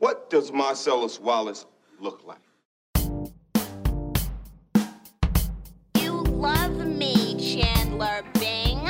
[0.00, 1.66] What does Marcellus Wallace
[1.98, 2.38] look like?
[6.00, 8.84] You love me, Chandler Bing.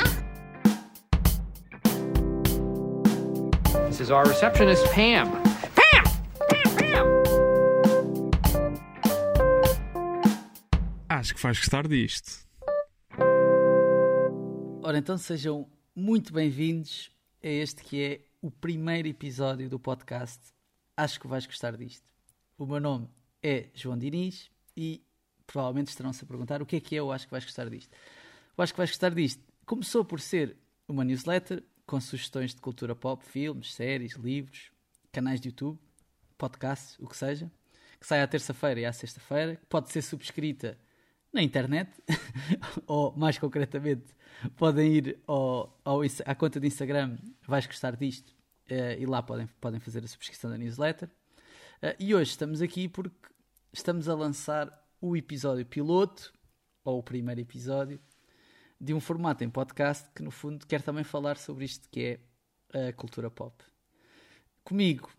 [3.86, 5.32] This is our receptionist, Pam.
[5.74, 6.04] Pam!
[6.50, 6.76] Pam!
[6.76, 7.22] Pam!
[11.08, 12.46] Acho que vais gostar disto.
[14.82, 15.66] Ora, então sejam
[15.96, 17.10] muito bem-vindos
[17.42, 20.57] a este que é o primeiro episódio do podcast.
[20.98, 22.04] Acho que vais gostar disto.
[22.58, 23.08] O meu nome
[23.40, 25.00] é João Diniz e
[25.46, 27.94] provavelmente estarão-se a perguntar o que é que é o Acho que vais gostar disto.
[28.56, 30.56] O Acho que vais gostar disto começou por ser
[30.88, 34.72] uma newsletter com sugestões de cultura pop, filmes, séries, livros,
[35.12, 35.78] canais de YouTube,
[36.36, 37.48] podcasts, o que seja,
[38.00, 40.76] que sai à terça-feira e à sexta-feira, que pode ser subscrita
[41.32, 41.92] na internet,
[42.88, 44.16] ou mais concretamente,
[44.56, 48.34] podem ir ao, ao, à conta de Instagram, vais gostar disto,
[48.74, 51.08] e lá podem, podem fazer a subscrição da newsletter.
[51.82, 53.28] Uh, e hoje estamos aqui porque
[53.72, 56.32] estamos a lançar o episódio piloto,
[56.84, 58.00] ou o primeiro episódio,
[58.80, 62.20] de um formato em podcast que, no fundo, quer também falar sobre isto que
[62.72, 63.64] é a cultura pop.
[64.64, 65.10] Comigo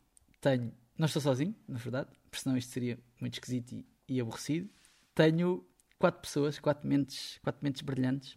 [0.41, 4.69] tenho, não estou sozinho, na verdade, porque senão isto seria muito esquisito e, e aborrecido.
[5.15, 5.65] Tenho
[5.97, 8.33] quatro pessoas, quatro mentes, quatro mentes brilhantes.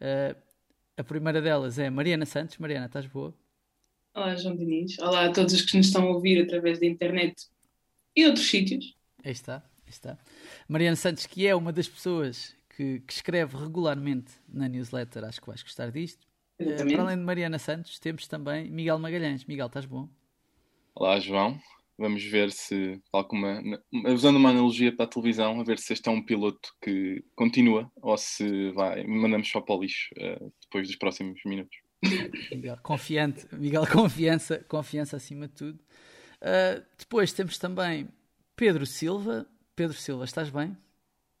[0.00, 0.36] Uh,
[0.96, 2.58] a primeira delas é Mariana Santos.
[2.58, 3.34] Mariana, estás boa?
[4.18, 4.98] Olá, João Diniz.
[4.98, 7.46] Olá a todos os que nos estão a ouvir através da internet
[8.16, 8.96] e outros sítios.
[9.22, 10.18] Aí está, aí está.
[10.68, 15.46] Mariana Santos, que é uma das pessoas que, que escreve regularmente na newsletter, acho que
[15.46, 16.26] vais gostar disto.
[16.60, 19.44] Uh, para além de Mariana Santos, temos também Miguel Magalhães.
[19.44, 20.08] Miguel, estás bom?
[20.96, 21.56] Olá, João.
[21.96, 25.92] Vamos ver se, tal como uma, usando uma analogia para a televisão, a ver se
[25.92, 30.52] este é um piloto que continua ou se vai, mandamos só para o lixo uh,
[30.60, 31.78] depois dos próximos minutos.
[32.50, 35.78] Miguel, confiante, Miguel, confiança, confiança acima de tudo.
[36.40, 38.08] Uh, depois temos também
[38.54, 39.46] Pedro Silva.
[39.74, 40.76] Pedro Silva, estás bem?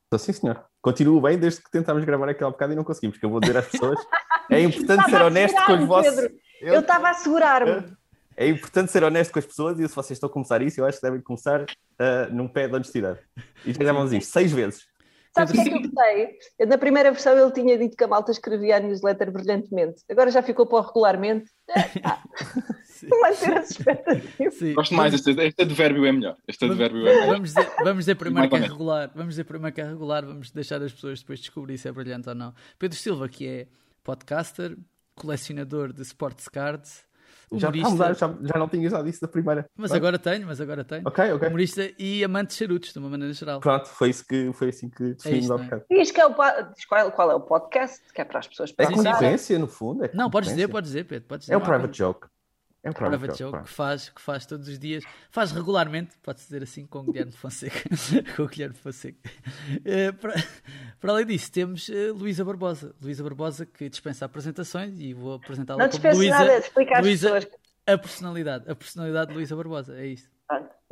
[0.04, 0.64] Estou sim, senhor.
[0.80, 3.56] Continuo bem desde que tentámos gravar aquele bocado e não conseguimos, que eu vou dizer
[3.56, 3.98] às pessoas.
[4.50, 6.14] É importante ser honesto com os vossos.
[6.14, 6.34] Pedro.
[6.62, 7.94] Eu estava a segurar-me
[8.38, 10.86] é importante ser honesto com as pessoas e se vocês estão a começar isso, eu
[10.86, 13.18] acho que devem começar uh, num pé de honestidade.
[13.66, 14.86] E já vamos isto seis vezes.
[15.34, 16.38] Sabes o que é que eu gostei?
[16.66, 20.02] Na primeira versão ele tinha dito que a malta escrevia a newsletter brilhantemente.
[20.10, 21.50] Agora já ficou para o regularmente.
[22.02, 22.22] Ah,
[23.20, 24.74] manter as expectativas.
[24.74, 26.36] Gosto mais, este, este advérbio é melhor.
[26.46, 27.26] Este advérbio é melhor.
[27.26, 29.10] Vamos dizer, vamos dizer primeiro que é regular.
[29.14, 30.24] Vamos dizer primeiro que é regular.
[30.24, 32.54] Vamos deixar as pessoas depois descobrir se é brilhante ou não.
[32.78, 33.66] Pedro Silva, que é
[34.02, 34.76] podcaster,
[35.14, 37.04] colecionador de sports cards,
[37.50, 37.96] Humorista...
[37.96, 39.66] Já, já, já não tinha usado isso da primeira.
[39.76, 41.02] Mas agora tenho, mas agora tenho.
[41.06, 41.48] Ok, ok.
[41.48, 43.60] Humorista e amante de charutos, de uma maneira geral.
[43.60, 45.84] Pronto, foi, isso que, foi assim que definimos é há bocado.
[45.90, 46.34] Diz, que é o,
[46.74, 50.04] diz qual, qual, é o podcast, que é para as pessoas É concorrência, no fundo.
[50.04, 51.28] É não, podes dizer, podes dizer, Pedro.
[51.28, 52.26] Podes dizer, é o private joke.
[52.82, 56.16] É um private, private joke, joke que, faz, que faz todos os dias, faz regularmente,
[56.22, 57.88] pode-se dizer assim, com o Guilherme Fonseca.
[58.36, 59.18] com o Guilherme Fonseca.
[60.20, 60.34] Para,
[61.00, 62.94] para, além disso, temos uh, Luísa Barbosa.
[63.00, 66.38] Luísa Barbosa que dispensa apresentações e vou apresentá-la como Luísa.
[66.38, 70.28] Nada, explicar Luísa, pessoas a personalidade, a personalidade de Luísa Barbosa, é isso.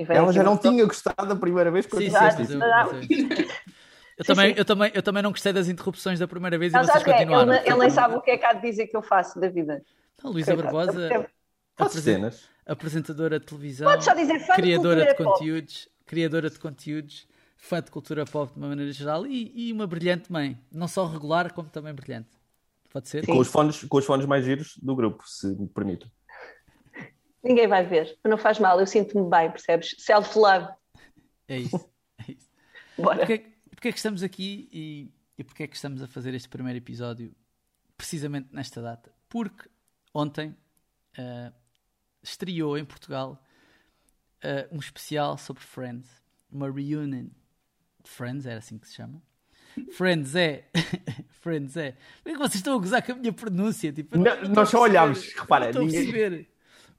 [0.08, 2.58] Ela já não tinha gostado da primeira vez quando disseste isso.
[4.18, 7.04] Eu, também, eu, também, eu também não gostei das interrupções da primeira vez e vocês
[7.04, 7.52] continuaram.
[7.52, 9.46] Ele, ele nem sabe o que é que há de dizer que eu faço da
[9.50, 9.82] vida.
[10.24, 11.28] Não, Luísa Barbosa,
[12.64, 13.92] apresentadora de televisão,
[14.54, 19.26] criadora de, de conteúdos, criadora de conteúdos, fã de cultura pop de uma maneira geral
[19.26, 22.30] e, e, uma brilhante mãe, não só regular como também brilhante.
[22.92, 23.26] Pode ser?
[23.26, 26.10] Com os, fones, com os fones mais giros do grupo, se me permito.
[27.42, 29.94] Ninguém vai ver, não faz mal, eu sinto-me bem, percebes?
[29.98, 30.68] Self-love.
[31.48, 31.90] É isso.
[32.26, 32.48] É isso.
[32.98, 33.18] Bora.
[33.18, 36.48] Porquê, porquê é que estamos aqui e, e porquê é que estamos a fazer este
[36.48, 37.34] primeiro episódio
[37.96, 39.12] precisamente nesta data?
[39.28, 39.68] Porque
[40.14, 40.56] ontem
[41.18, 41.52] uh,
[42.22, 43.40] estreou em Portugal
[44.42, 46.08] uh, um especial sobre Friends,
[46.50, 47.28] uma reunion
[48.08, 49.20] Friends, era assim que se chama.
[49.92, 50.64] Friends é.
[51.40, 51.94] Friends é.
[52.22, 53.92] Por que vocês estão a gozar com a minha pronúncia?
[53.92, 55.72] Tipo, não, não nós só olhámos, repara.
[55.72, 56.10] Não ninguém...
[56.10, 56.48] perceber.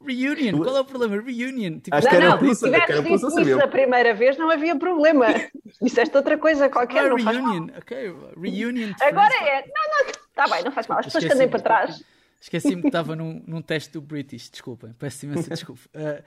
[0.05, 1.19] Reunion, qual é o problema?
[1.19, 1.79] Reunion.
[1.79, 4.75] Tipo, Acho que era não, não, se tivesse dito isso a primeira vez, não havia
[4.75, 5.25] problema.
[5.81, 7.11] Disseste outra coisa qualquer.
[7.11, 8.15] Ah, reunion, ok.
[8.39, 8.93] Reunion.
[9.01, 9.61] Agora é.
[9.61, 10.99] Não, não, está bem, não faz mal.
[10.99, 12.03] As pessoas que andem para trás.
[12.39, 15.81] Esqueci-me que estava num, num teste do British, desculpem, peço imensa desculpa.
[15.95, 16.23] Uh,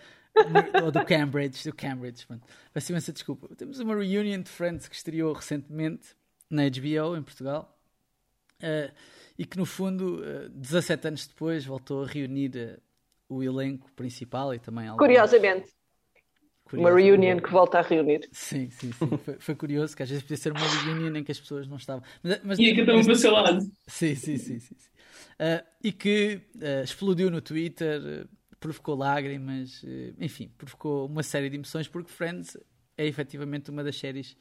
[0.83, 2.47] ou do Cambridge, do Cambridge, pronto.
[2.73, 3.49] Peço imensa desculpa.
[3.57, 6.09] Temos uma reunion de Friends que estreou recentemente
[6.49, 7.79] na HBO, em Portugal,
[8.63, 8.93] uh,
[9.39, 12.81] e que no fundo, uh, 17 anos depois, voltou a reunir
[13.29, 15.07] o elenco principal e também alguns...
[15.07, 15.71] Curiosamente.
[16.73, 18.29] Uma reunion que volta a reunir.
[18.31, 19.19] Sim, sim, sim.
[19.25, 21.77] Foi, foi, curioso que às vezes podia ser uma reunion em que as pessoas não
[21.77, 22.03] estavam.
[22.23, 23.61] Mas, mas, e cada um para o seu lado.
[23.89, 24.61] Sim, sim, sim.
[24.61, 24.91] sim, sim.
[25.41, 28.29] Uh, e que uh, explodiu no Twitter, uh,
[28.61, 32.57] provocou lágrimas, eh, enfim, provocou uma série de emoções, porque Friends
[32.97, 34.37] é efetivamente uma das séries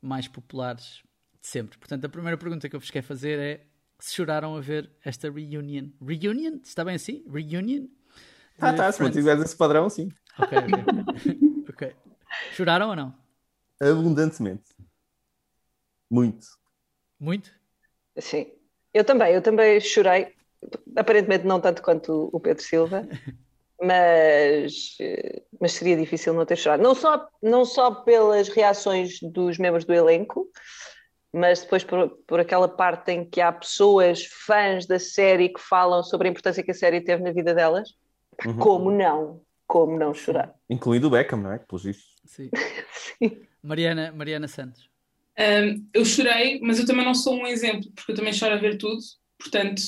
[0.00, 1.02] mais populares
[1.42, 1.76] de sempre.
[1.76, 3.66] Portanto, a primeira pergunta que eu vos quero fazer é
[3.98, 5.88] se choraram a ver esta reunion.
[6.00, 6.60] Reunion?
[6.62, 7.24] Está bem assim?
[7.28, 7.88] Reunion?
[8.60, 9.16] Ah, de tá, se Friends.
[9.16, 10.08] mantiveres esse padrão, sim.
[10.38, 11.48] Ok, ok.
[11.68, 11.94] Ok.
[12.54, 13.14] Choraram ou não?
[13.80, 14.74] Abundantemente.
[16.10, 16.46] Muito.
[17.20, 17.52] Muito?
[18.18, 18.50] Sim.
[18.92, 20.34] Eu também, eu também chorei.
[20.96, 23.06] Aparentemente não tanto quanto o Pedro Silva,
[23.80, 24.96] mas,
[25.60, 26.82] mas seria difícil não ter chorado.
[26.82, 30.48] Não só, não só pelas reações dos membros do elenco,
[31.32, 36.02] mas depois por, por aquela parte em que há pessoas fãs da série que falam
[36.02, 37.90] sobre a importância que a série teve na vida delas.
[38.44, 38.56] Uhum.
[38.58, 39.42] Como não?
[39.66, 40.54] Como não chorar?
[40.68, 41.58] Incluindo o Beckham, não é?
[41.58, 42.16] Pelos vistos.
[42.24, 42.50] Sim.
[42.92, 43.42] Sim.
[43.62, 44.88] Mariana, Mariana Santos.
[45.38, 48.58] Um, eu chorei, mas eu também não sou um exemplo, porque eu também choro a
[48.58, 48.98] ver tudo.
[49.38, 49.82] Portanto,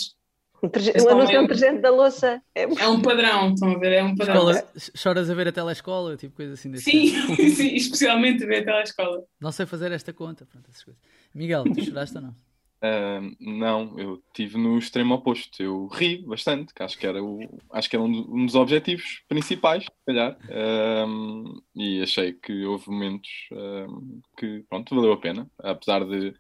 [0.63, 0.69] Um,
[1.05, 2.43] um anúncio de um detergente da louça.
[2.55, 3.93] É é um padrão, estão a ver?
[3.93, 4.51] É um padrão.
[4.51, 7.07] Escola, choras a ver a telescola, tipo coisa assim desse Sim,
[7.51, 9.25] sim, especialmente a ver a telescola.
[9.41, 11.01] Não sei fazer esta conta, pronto, essas coisas.
[11.35, 12.35] Miguel, tu choraste ou não?
[12.83, 15.63] Ah, não, eu estive no extremo oposto.
[15.63, 18.55] Eu ri bastante, que acho que era, o, acho que era um, do- um dos
[18.55, 20.35] objetivos principais, se calhar.
[20.51, 25.47] Ahm, e achei que houve momentos ahm, que, pronto, valeu a pena.
[25.59, 26.35] Apesar de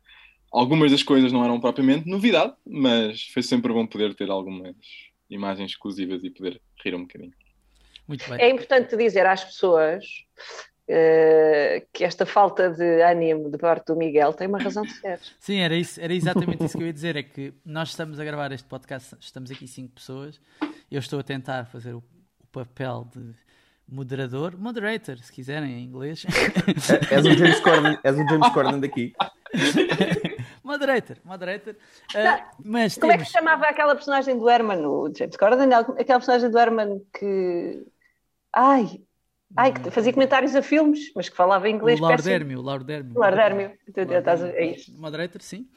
[0.52, 4.75] algumas das coisas não eram propriamente novidade, mas foi sempre bom poder ter algumas
[5.29, 7.32] imagens exclusivas e poder rir um bocadinho.
[8.08, 8.41] Muito bem.
[8.41, 10.05] É importante dizer às pessoas
[10.88, 15.20] eh, que esta falta de ânimo de parte do Miguel tem uma razão de ser.
[15.38, 17.14] Sim, era, isso, era exatamente isso que eu ia dizer.
[17.14, 20.41] É que nós estamos a gravar este podcast, estamos aqui cinco pessoas.
[20.91, 21.99] Eu estou a tentar fazer o,
[22.43, 23.32] o papel de
[23.87, 26.25] moderador, moderator, se quiserem, em inglês.
[27.11, 29.12] É- És o James Corden, és o James Corden daqui.
[30.70, 31.75] moderator, moderator.
[32.14, 33.28] Ah, mas Como é que temos.
[33.28, 35.72] se chamava aquela personagem do Herman, o James Corden?
[35.75, 37.87] Aquela personagem do Herman que.
[38.52, 39.00] Ai,
[39.56, 42.28] ai, que fazia comentários a filmes, mas que falava O inglês Lord.
[42.28, 43.14] Hermio, o Lord Hermio.
[43.19, 43.72] Lord Hermio.
[43.87, 44.93] Estás a- É isso.
[44.99, 45.69] Moderator, sim.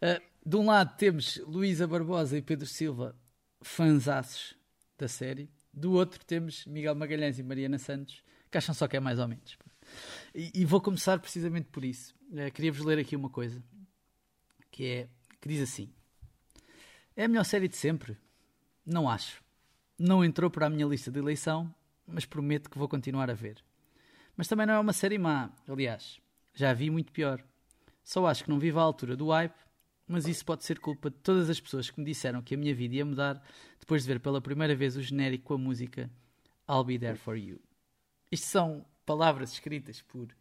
[0.00, 3.14] Ah, de um lado temos Luísa Barbosa e Pedro Silva,
[3.62, 4.56] fanzaços
[4.98, 5.50] da série.
[5.72, 9.26] Do outro temos Miguel Magalhães e Mariana Santos, que acham só que é mais ou
[9.28, 9.56] menos.
[10.34, 12.14] E, e vou começar precisamente por isso.
[12.36, 13.62] Ah, Queria-vos ler aqui uma coisa
[14.72, 15.08] que é
[15.40, 15.88] que diz assim:
[17.14, 18.16] É a melhor série de sempre?
[18.84, 19.40] Não acho.
[19.96, 21.72] Não entrou para a minha lista de eleição,
[22.06, 23.62] mas prometo que vou continuar a ver.
[24.36, 25.50] Mas também não é uma série má.
[25.68, 26.18] Aliás,
[26.54, 27.44] já vi muito pior.
[28.02, 29.54] Só acho que não vivo à altura do hype,
[30.08, 32.74] mas isso pode ser culpa de todas as pessoas que me disseram que a minha
[32.74, 33.40] vida ia mudar
[33.78, 36.10] depois de ver pela primeira vez o genérico com a música
[36.68, 37.60] I'll Be There For You.
[38.30, 40.34] Isto são palavras escritas por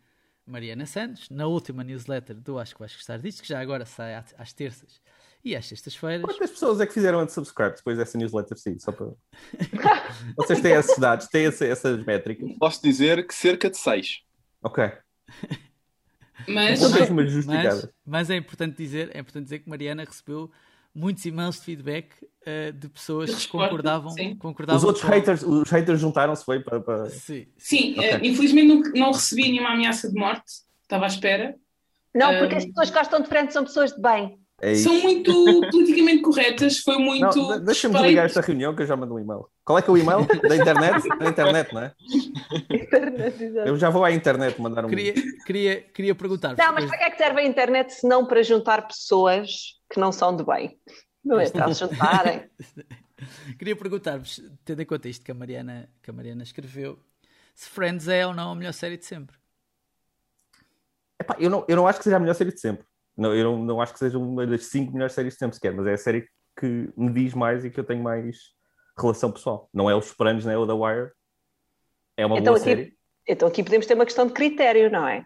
[0.45, 4.15] Mariana Santos na última newsletter do Acho que vais gostar disto, que já agora sai
[4.15, 5.01] às- terças
[5.43, 6.23] e às sextas-feiras.
[6.25, 8.79] Quantas pessoas é que fizeram unsubscribe depois dessa newsletter sair?
[8.79, 9.07] Só para...
[10.37, 12.49] Vocês têm esses dados, têm esse- essas métricas.
[12.59, 14.19] Posso dizer que cerca de seis.
[14.63, 14.91] Ok.
[16.47, 17.89] Mas Mas, justificadas.
[18.05, 20.51] mas é importante dizer, é importante dizer que Mariana recebeu
[20.93, 22.09] muitos e-mails de feedback
[22.45, 24.35] eh, de pessoas que concordavam, sim.
[24.35, 27.05] concordavam Os outros com- haters, os haters juntaram-se foi para, para...
[27.09, 28.03] Sim, sim, Ok.
[28.03, 30.51] eh, infelizmente não, não recebi nenhuma ameaça de morte.
[30.83, 31.55] Estava à espera.
[32.13, 34.37] Não, porque Um, as pessoas que gostam de frente são pessoas de bem.
[34.63, 34.75] É.
[34.75, 35.31] São muito
[35.71, 36.79] politicamente corretas.
[36.79, 37.59] Foi muito.
[37.61, 39.47] Deixa-me desligar esta reunião que eu já mando um e-mail.
[39.65, 40.27] Qual é que é o e-mail?
[40.47, 41.07] Da internet?
[41.17, 41.93] Da internet, não é?
[43.65, 44.89] Eu já vou à internet mandar um.
[44.89, 45.13] queria,
[45.45, 46.57] queria, queria perguntar-vos.
[46.57, 49.99] Não, mas para que é que serve a internet se não para juntar pessoas que
[49.99, 50.79] não são de bem?
[51.23, 51.49] Não é?
[51.49, 52.49] Para se juntarem.
[53.59, 56.99] Queria perguntar-vos, tendo em conta isto que a, Mariana, que a Mariana escreveu,
[57.53, 59.35] se Friends é ou não a melhor série de sempre.
[61.19, 62.85] Epá, eu, não, eu não acho que seja a melhor série de sempre.
[63.15, 65.73] Não, eu não, não acho que seja uma das cinco melhores séries de sempre sequer,
[65.73, 68.55] mas é a série que me diz mais e que eu tenho mais
[68.97, 69.69] relação pessoal.
[69.71, 71.11] Não é os Sopranos nem é o The Wire.
[72.17, 72.97] É uma Então boa aqui, série.
[73.27, 75.25] então aqui podemos ter uma questão de critério, não é?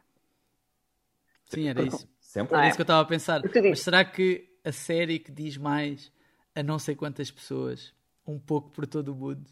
[1.45, 2.07] Sim, era isso.
[2.19, 2.51] Sempre.
[2.51, 2.69] Não Era é?
[2.69, 3.41] isso que eu estava a pensar.
[3.69, 6.11] Mas será que a série que diz mais
[6.55, 7.93] a não sei quantas pessoas,
[8.25, 9.45] um pouco por todo o mundo,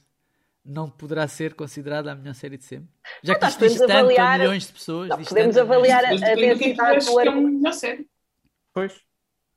[0.65, 2.89] não poderá ser considerada a melhor série de sempre?
[3.21, 5.09] Já que isto diz podemos tanto avaliar- a milhões de pessoas.
[5.09, 7.57] Não, podemos a de avaliar a que é densidade do que é a argumento.
[7.57, 8.07] melhor série.
[8.73, 8.93] Pois.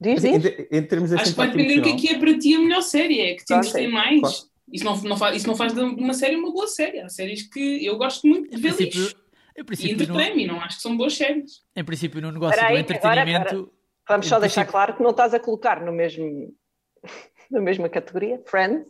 [0.01, 0.35] Diz, diz.
[0.35, 2.55] em- em termos desse Acho que vai depender do que é que é para ti
[2.55, 3.21] a melhor série.
[3.21, 4.21] É que te Claro, entretém sim, mais.
[4.21, 4.37] claro.
[4.73, 7.01] Isso, não, não faz, isso não faz de uma série uma boa série.
[7.01, 9.17] Há séries que eu gosto muito de ver lixo.
[9.57, 10.43] em E princípio, no, entretém-me.
[10.45, 11.63] e Não acho que são boas séries.
[11.75, 13.73] em princípio, no negócio Espera do aí, agora, entretenimento.
[14.09, 16.55] Vamos só em deixar claro que não estás a colocar no mesmo,
[17.51, 18.87] na mesma categoria, Friends.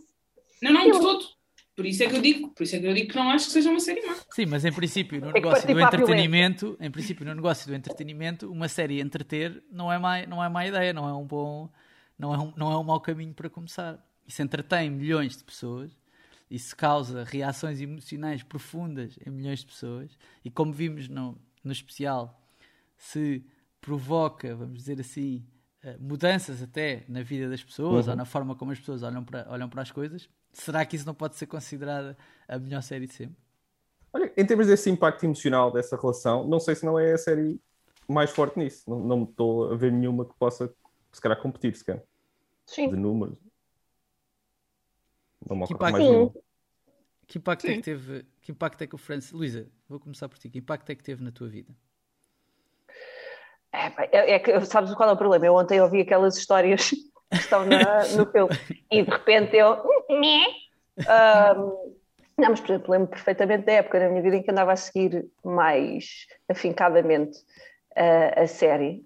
[0.62, 1.36] Não, não, de todo.
[1.76, 3.46] Por isso é que eu digo, por isso é que eu digo que não acho
[3.46, 4.16] que seja uma série má.
[4.30, 8.50] Sim, mas em princípio, no que negócio do entretenimento, em princípio, no negócio do entretenimento,
[8.50, 11.70] uma série entreter não é má, não é má ideia, não é um bom,
[12.18, 14.02] não é um, não é um mau caminho para começar.
[14.26, 15.92] Isso entretém milhões de pessoas.
[16.50, 22.40] isso causa reações emocionais profundas em milhões de pessoas, e como vimos no, no especial,
[22.96, 23.44] se
[23.86, 25.46] provoca, vamos dizer assim,
[25.80, 28.12] eh, mudanças até na vida das pessoas Uhum.
[28.12, 31.06] ou na forma como as pessoas olham para, olham para as coisas, será que isso
[31.06, 33.36] não pode ser considerada a melhor série de sempre?
[34.12, 37.60] Olha, em termos desse impacto emocional dessa relação, não sei se não é a série
[38.08, 38.88] mais forte nisso.
[38.90, 40.74] Não, não estou a ver nenhuma que possa,
[41.12, 42.02] se calhar, competir, se calhar,
[42.66, 42.90] Sim.
[42.90, 43.38] de números.
[45.48, 46.32] Não me Que ocorre impacto, mais nenhuma.
[47.26, 48.26] que impacto é que teve?
[48.42, 49.32] Que impacto é que o Francis.
[49.32, 50.48] Luísa, vou começar por ti.
[50.48, 51.74] Que impacto é que teve na tua vida?
[53.72, 55.46] É, é, é que sabes qual é o problema?
[55.46, 56.90] Eu ontem ouvi aquelas histórias
[57.30, 58.56] que estão na- no filme
[58.90, 59.82] e de repente eu.
[62.38, 64.76] Não, mas por exemplo, lembro perfeitamente da época na minha vida em que andava a
[64.76, 67.38] seguir mais afincadamente
[67.96, 69.04] ah, a série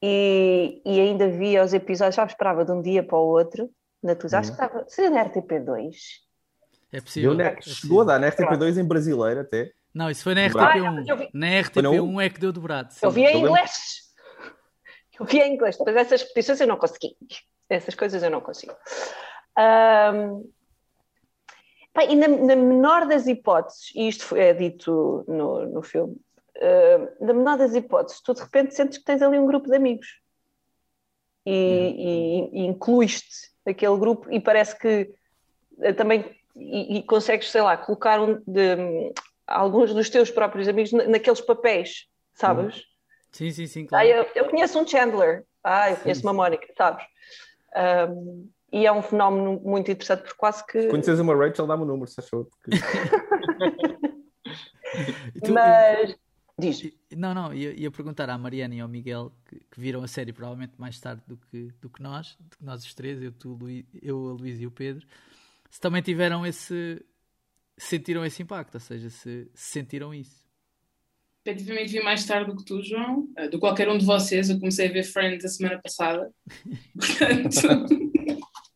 [0.00, 3.68] e, e ainda via os episódios, já esperava de um dia para o outro
[4.02, 4.40] na televisão.
[4.40, 4.84] Acho que estava.
[4.88, 5.94] Seria na RTP2.
[6.92, 7.34] É possível.
[7.36, 7.76] Deu é na- possível.
[7.80, 9.70] chegou a dar na RTP2 em brasileiro até.
[9.94, 10.78] Não, isso foi na Dobrado.
[10.78, 10.86] RTP1.
[11.10, 12.92] Ah, vi- Na Foi na RTP1 é que deu dobrado.
[12.92, 13.00] sim.
[13.04, 13.72] Eu via em inglês.
[15.20, 15.76] Eu via em inglês.
[15.76, 17.16] Depois essas repetições eu não consegui.
[17.68, 18.74] Essas coisas eu não consigo.
[21.94, 26.16] Pá, e na, na menor das hipóteses, e isto foi- é dito no, no filme,
[26.60, 29.76] ahm, na menor das hipóteses, tu de repente sentes que tens ali um grupo de
[29.76, 30.06] amigos
[31.44, 31.52] e,
[32.54, 35.12] e- e incluíste aquele grupo e parece que
[35.82, 39.12] eh, também e, e consegues, sei lá, colocar um de-
[39.52, 42.84] alguns dos teus próprios amigos na- naqueles papéis, sabes?
[43.30, 44.08] Sim, sim, sim, Ah, claro.
[44.08, 47.04] eu, eu conheço um Chandler, ah, eu conheço uma Mónica, sabes?
[48.10, 50.88] Um, e é um fenómeno muito interessante porque quase que.
[50.88, 52.48] Conheces uma Rachel, dá-me o número, se achou.
[52.64, 52.70] Que...
[55.34, 56.16] E tu- Mas.
[56.58, 56.82] Diz.
[57.16, 60.32] Não, não, ia, ia perguntar à Mariana e ao Miguel, que, que viram a série
[60.34, 63.54] provavelmente mais tarde do que, do que nós, do que nós os três, eu, tu,
[63.54, 65.04] Luí- eu, a Luís e o Pedro,
[65.70, 67.02] se também tiveram esse.
[67.84, 70.42] Sentiram esse impacto, ou seja, se, se sentiram isso.
[71.44, 74.48] Efetivamente vi mais tarde do que tu, João, eh, do qualquer um de vocês.
[74.48, 76.30] Eu comecei a ver Friends a semana passada.
[76.94, 78.12] Portanto,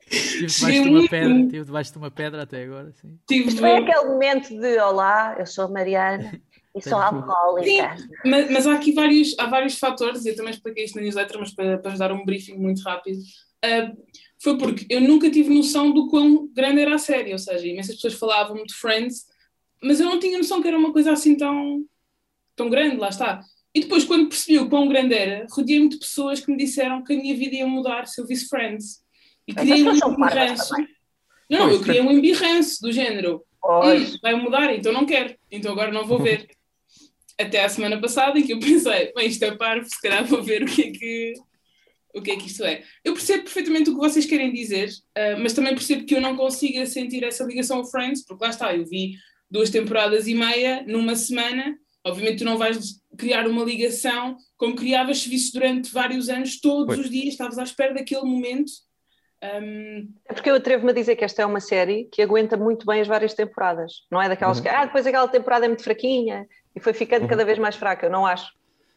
[0.09, 3.19] Estive debaixo de uma pedra, estive debaixo de uma pedra até agora, sim.
[3.27, 3.49] tive.
[3.49, 6.41] Isto foi aquele momento de Olá, eu sou a Mariana
[6.75, 7.97] e sou alcoólica.
[8.25, 11.39] Mas, mas há aqui vários, há vários fatores, e eu também expliquei isto na newsletter,
[11.41, 13.19] mas para, para vos dar um briefing muito rápido.
[13.65, 13.93] Ah,
[14.43, 17.95] foi porque eu nunca tive noção do quão grande era a série, ou seja, imensas
[17.97, 19.27] pessoas falavam de Friends,
[19.83, 21.85] mas eu não tinha noção que era uma coisa assim tão,
[22.55, 23.41] tão grande, lá está.
[23.75, 27.13] E depois, quando percebi o quão grande era, rodeei-me de pessoas que me disseram que
[27.13, 29.03] a minha vida ia mudar se eu visse Friends.
[29.47, 30.73] E criei um embirranço.
[31.49, 33.45] Não, não, eu criei um embirranço do género.
[33.63, 35.37] Hum, vai mudar, então não quero.
[35.51, 36.49] Então agora não vou ver.
[37.39, 40.43] Até à semana passada em que eu pensei, bem, isto é parvo, se calhar vou
[40.43, 41.35] ver o que é que,
[42.17, 42.83] o que, é que isto é.
[43.05, 46.37] Eu percebo perfeitamente o que vocês querem dizer, ah, mas também percebo que eu não
[46.37, 49.15] consiga sentir essa ligação ao Friends, porque lá está, eu vi
[49.51, 51.77] duas temporadas e meia numa semana.
[52.05, 56.87] Obviamente tu não vais criar uma ligação como criavas se visse durante vários anos, todos
[56.95, 57.01] Pois.
[57.01, 58.71] os dias, estavas à espera daquele momento.
[59.43, 62.87] Ahm, É porque eu atrevo-me a dizer que esta é uma série que aguenta muito
[62.87, 63.93] bem as várias temporadas.
[64.11, 64.63] Não é daquelas Uhum.
[64.63, 67.29] que, ah, depois aquela temporada é muito fraquinha e foi ficando Uhum.
[67.29, 68.07] cada vez mais fraca.
[68.07, 68.47] Eu não acho.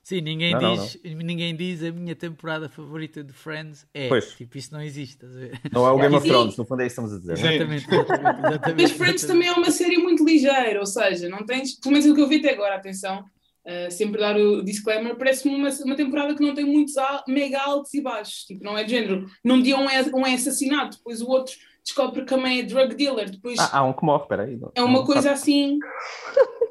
[0.09, 4.07] Sim, ninguém, Não, não, diz, ninguém diz a minha temporada favorita de Friends é.
[4.07, 4.33] Pois.
[4.33, 5.59] Tipo, isso não existe, estás a ver?
[5.71, 6.27] Não é o Game of.
[6.27, 7.37] Thrones, no fundo é isso que estamos a dizer.
[7.37, 7.47] Sim.
[7.53, 8.81] Exatamente, exatamente, exatamente.
[8.81, 12.15] Mas Friends também é uma série muito ligeira, ou seja, não tens, pelo menos o
[12.15, 16.33] que eu vi até agora, atenção, uh, sempre dar o disclaimer, parece-me uma, uma temporada
[16.33, 19.61] que não tem muitos al- mega altos e baixos, tipo, não é de género, num
[19.61, 23.29] dia um é, um é assassinado, depois o outro descobre que também é drug dealer,
[23.29, 24.57] depois Ah, há um que morre, peraí.
[24.57, 25.35] não- é uma não coisa sabe.
[25.35, 25.77] assim,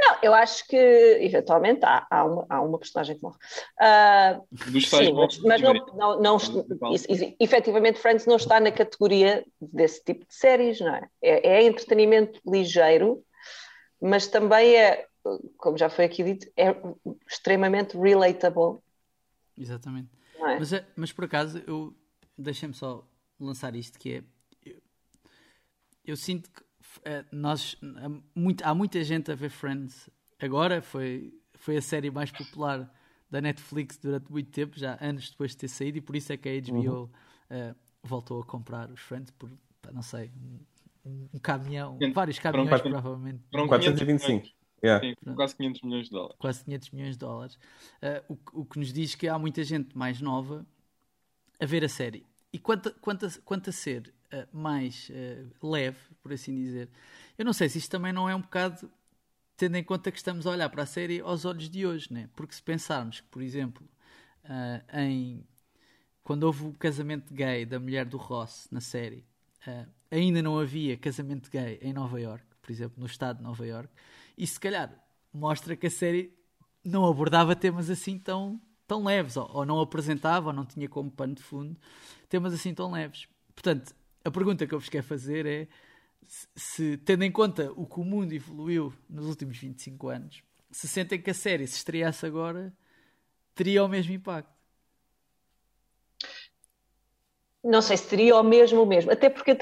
[0.00, 3.36] Não, eu acho que eventualmente há, há, uma, há uma personagem que morre.
[3.78, 6.94] Ah, Dos sim, mas, mas não, não, não, Principal.
[6.94, 11.08] isso- isso- efetivamente Friends não está na categoria desse tipo de séries, não é?
[11.22, 13.22] É, é entretenimento ligeiro,
[14.00, 15.06] mas também é,
[15.58, 16.74] como já foi aqui dito, é
[17.28, 18.78] extremamente relatable,
[19.58, 20.08] Exatamente.
[20.38, 20.58] não é?
[20.58, 21.94] Mas, é- mas por acaso, eu
[22.38, 23.06] deixem-me só
[23.38, 24.24] lançar isto que é.
[24.64, 24.78] Eu,
[26.06, 26.66] eu sinto que eh,
[27.32, 32.30] nós há, muito- há muita gente a ver Friends agora, foi, foi a série mais
[32.30, 32.92] popular
[33.30, 36.36] da Netflix durante muito tempo, já anos depois de ter saído, e por isso é
[36.36, 37.10] que a HBO
[37.50, 40.30] eh, voltou a comprar os Friends por, pá, não sei,
[41.04, 43.40] um, um caminhão, Sim, vários caminhões quatro- provavelmente.
[43.50, 44.32] Foram 500 425.
[44.32, 44.54] milhões.
[44.82, 45.06] Yeah.
[45.06, 46.36] Sim, quase 500 milhões de dólares.
[46.38, 47.58] quase 500 milhões de dólares,
[48.00, 50.66] eh, o, que- o que nos diz que há muita gente mais nova
[51.60, 52.24] a ver a série.
[52.52, 56.88] E quanto, quanto, a, quanto a ser eh, mais eh, leve, por assim dizer,
[57.36, 58.90] eu não sei se isto também não é um bocado
[59.56, 62.28] tendo em conta que estamos a olhar para a série aos olhos de hoje, né?
[62.34, 63.86] porque se pensarmos que, por exemplo,
[64.44, 65.46] eh, em
[66.22, 69.24] quando houve o casamento gay da mulher do Ross na série,
[70.10, 73.92] ainda não havia casamento gay em Nova York, por exemplo, no estado de Nova York,
[74.38, 74.92] e se calhar
[75.32, 76.32] mostra que a série
[76.84, 81.34] não abordava temas assim tão, tão leves, ou não apresentava, ou não tinha como pano
[81.34, 81.78] de fundo
[82.30, 83.28] temas assim tão leves.
[83.54, 85.68] Portanto, a pergunta que eu vos quero fazer é
[86.54, 91.20] se, tendo em conta o que o mundo evoluiu nos últimos 25 anos, se sentem
[91.20, 92.72] que a série, se estreasse agora,
[93.54, 94.50] teria o mesmo impacto.
[97.62, 99.58] Não sei se teria o mesmo mesmo, até porque,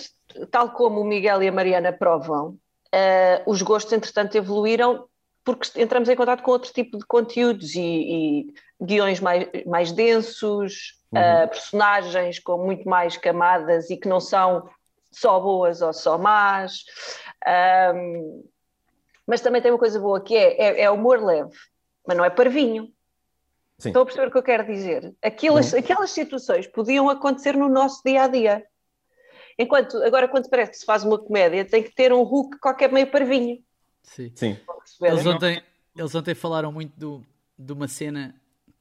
[0.50, 5.08] tal como o Miguel e a Mariana provam, uh, os gostos, entretanto, evoluíram
[5.56, 11.00] porque entramos em contato com outro tipo de conteúdos e, e guiões mais, mais densos,
[11.12, 11.20] uhum.
[11.20, 14.68] uh, personagens com muito mais camadas e que não são
[15.10, 16.84] só boas ou só más.
[17.94, 18.44] Um,
[19.26, 21.54] mas também tem uma coisa boa que é, é, é humor leve,
[22.06, 22.92] mas não é parvinho.
[23.78, 23.90] Sim.
[23.90, 25.14] Estão a perceber o que eu quero dizer?
[25.22, 25.78] Aquelas, uhum.
[25.78, 28.64] aquelas situações podiam acontecer no nosso dia a dia.
[29.58, 32.92] Enquanto, agora, quando parece que se faz uma comédia, tem que ter um hook qualquer
[32.92, 33.58] meio parvinho.
[34.08, 34.32] Sim.
[34.34, 34.56] Sim.
[35.02, 35.62] Eles, ontem,
[35.96, 37.24] eles ontem falaram muito do,
[37.58, 38.34] de uma cena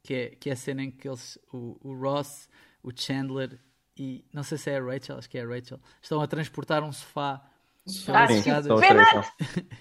[0.03, 2.49] que é, que é a cena em que eles, o, o Ross,
[2.81, 3.59] o Chandler
[3.95, 6.83] e não sei se é a Rachel, acho que é a Rachel, estão a transportar
[6.83, 7.43] um sofá
[8.09, 8.81] ah, sim, Pivot!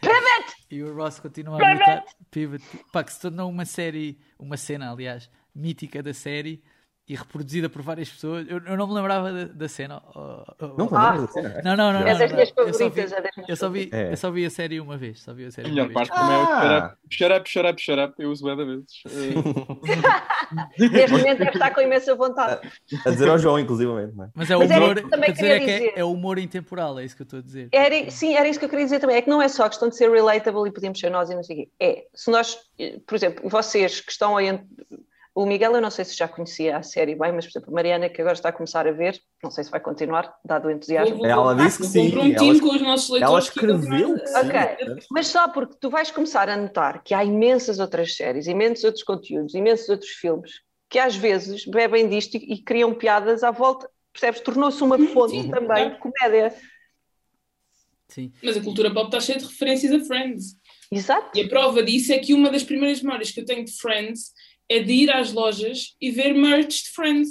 [0.00, 0.56] Pivot!
[0.68, 2.64] E o Ross continua a gritar Pivot.
[2.92, 6.62] Pá, que se tornou uma série, uma cena, aliás, mítica da série
[7.08, 8.46] e reproduzida por várias pessoas.
[8.48, 10.02] Eu, eu não me lembrava da, da cena.
[10.12, 11.62] Oh, oh, não, ah, da cena.
[11.62, 12.00] Não, não, não.
[12.00, 13.12] É das minhas favoritas.
[13.46, 15.22] Eu só vi, eu só vi a série uma vez.
[15.22, 18.00] Só vi a série a melhor parte também é o shut up, shut up, shut
[18.00, 18.14] up.
[18.18, 19.02] Eu uso bué da vezes.
[20.78, 22.68] Neste momento deve estar com imensa vontade.
[23.04, 24.16] A dizer ao João, inclusivamente.
[24.16, 24.30] Não é?
[24.34, 27.24] Mas é o humor, dizer, é, que é, é humor intemporal, é isso que eu
[27.24, 27.68] estou a dizer.
[27.70, 29.16] Era, sim, era isso que eu queria dizer também.
[29.16, 31.44] É que não é só questão de ser relatable e podemos ser nós e não
[31.44, 31.68] sei o quê.
[31.78, 32.58] É, se nós,
[33.06, 34.58] por exemplo, vocês que estão aí
[35.36, 37.74] o Miguel, eu não sei se já conhecia a série bem, mas, por exemplo, a
[37.74, 40.70] Mariana, que agora está a começar a ver, não sei se vai continuar, dado o
[40.70, 41.26] entusiasmo.
[41.26, 42.10] Ela disse que sim.
[42.10, 44.14] Ela, com os nossos leitores ela escreveu.
[44.14, 48.82] Ok, mas só porque tu vais começar a notar que há imensas outras séries, imensos
[48.84, 50.52] outros conteúdos, imensos outros filmes,
[50.88, 54.40] que às vezes bebem disto e, e criam piadas à volta, percebes?
[54.40, 56.54] Tornou-se uma fonte sim, também de comédia.
[58.08, 58.32] Sim.
[58.42, 60.56] Mas a cultura pop está cheia de referências a Friends.
[60.90, 61.38] Exato.
[61.38, 64.32] E a prova disso é que uma das primeiras memórias que eu tenho de Friends
[64.68, 67.28] é de ir às lojas e ver merch de Friends.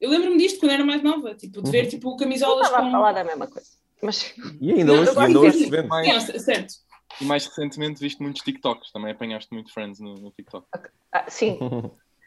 [0.00, 2.74] Eu lembro-me disto quando era mais nova, tipo, de ver tipo, camisolas com...
[2.74, 3.68] Estava a falar da mesma coisa.
[4.02, 4.34] Mas...
[4.60, 6.24] E ainda hoje, ainda hoje se vê mais...
[6.42, 6.74] certo.
[7.20, 10.66] E mais recentemente viste muitos TikToks, também apanhaste muito Friends no, no TikTok.
[11.12, 11.58] Ah, sim.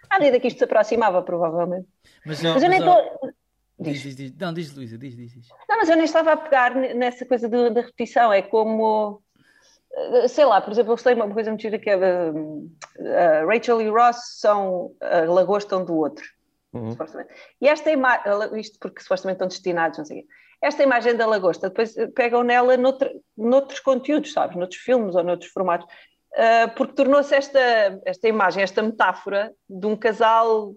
[0.07, 1.87] À medida que isto se aproximava, provavelmente.
[2.25, 3.33] Mas, não, mas eu nem estou...
[3.77, 4.33] Diz, diz, diz.
[4.37, 5.47] Não, diz Luísa, diz, diz, diz.
[5.67, 8.31] Não, mas eu nem estava a pegar nessa coisa da repetição.
[8.31, 9.21] É como
[10.27, 13.89] sei lá, por exemplo, eu gostei uma coisa muito gira que é uh, Rachel e
[13.89, 16.25] Ross são uh, lagosta um do outro.
[16.73, 16.95] Uhum.
[17.61, 20.27] E esta imagem, isto porque supostamente estão destinados, não sei quê.
[20.61, 24.57] Esta imagem da lagosta, depois pegam nela noutra, noutros conteúdos, sabes?
[24.57, 25.87] Noutros filmes ou noutros formatos.
[26.33, 30.73] Uh, porque tornou-se esta, esta imagem, esta metáfora de um casal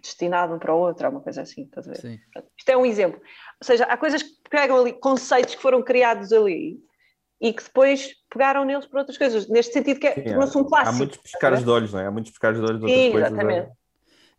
[0.00, 2.00] destinado um para o outro, uma coisa assim, estás a ver?
[2.00, 2.18] Sim.
[2.56, 3.20] Isto é um exemplo.
[3.20, 6.78] Ou seja, há coisas que pegam ali, conceitos que foram criados ali
[7.40, 10.94] e que depois pegaram neles para outras coisas, neste sentido que é, tornou-se um clássico.
[10.94, 12.06] Há muitos pescares de olhos, não é?
[12.06, 13.30] Há muitos pescares de olhos de outras Sim, coisas.
[13.30, 13.68] Exatamente.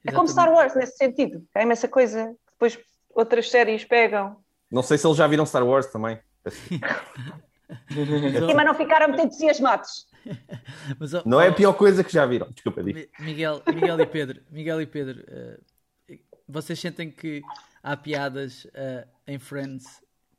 [0.05, 0.09] É.
[0.09, 4.37] é como Star Wars nesse sentido, há imensa coisa que depois outras séries pegam.
[4.69, 6.19] Não sei se eles já viram Star Wars também.
[7.89, 10.07] Sim, mas não ficaram muito entusiasmados.
[10.99, 12.49] Mas, oh, não é a pior coisa que já viram.
[12.51, 12.99] Desculpa, digo.
[13.19, 17.41] Miguel, Miguel e Pedro, Miguel e Pedro, uh, vocês sentem que
[17.81, 19.85] há piadas uh, em Friends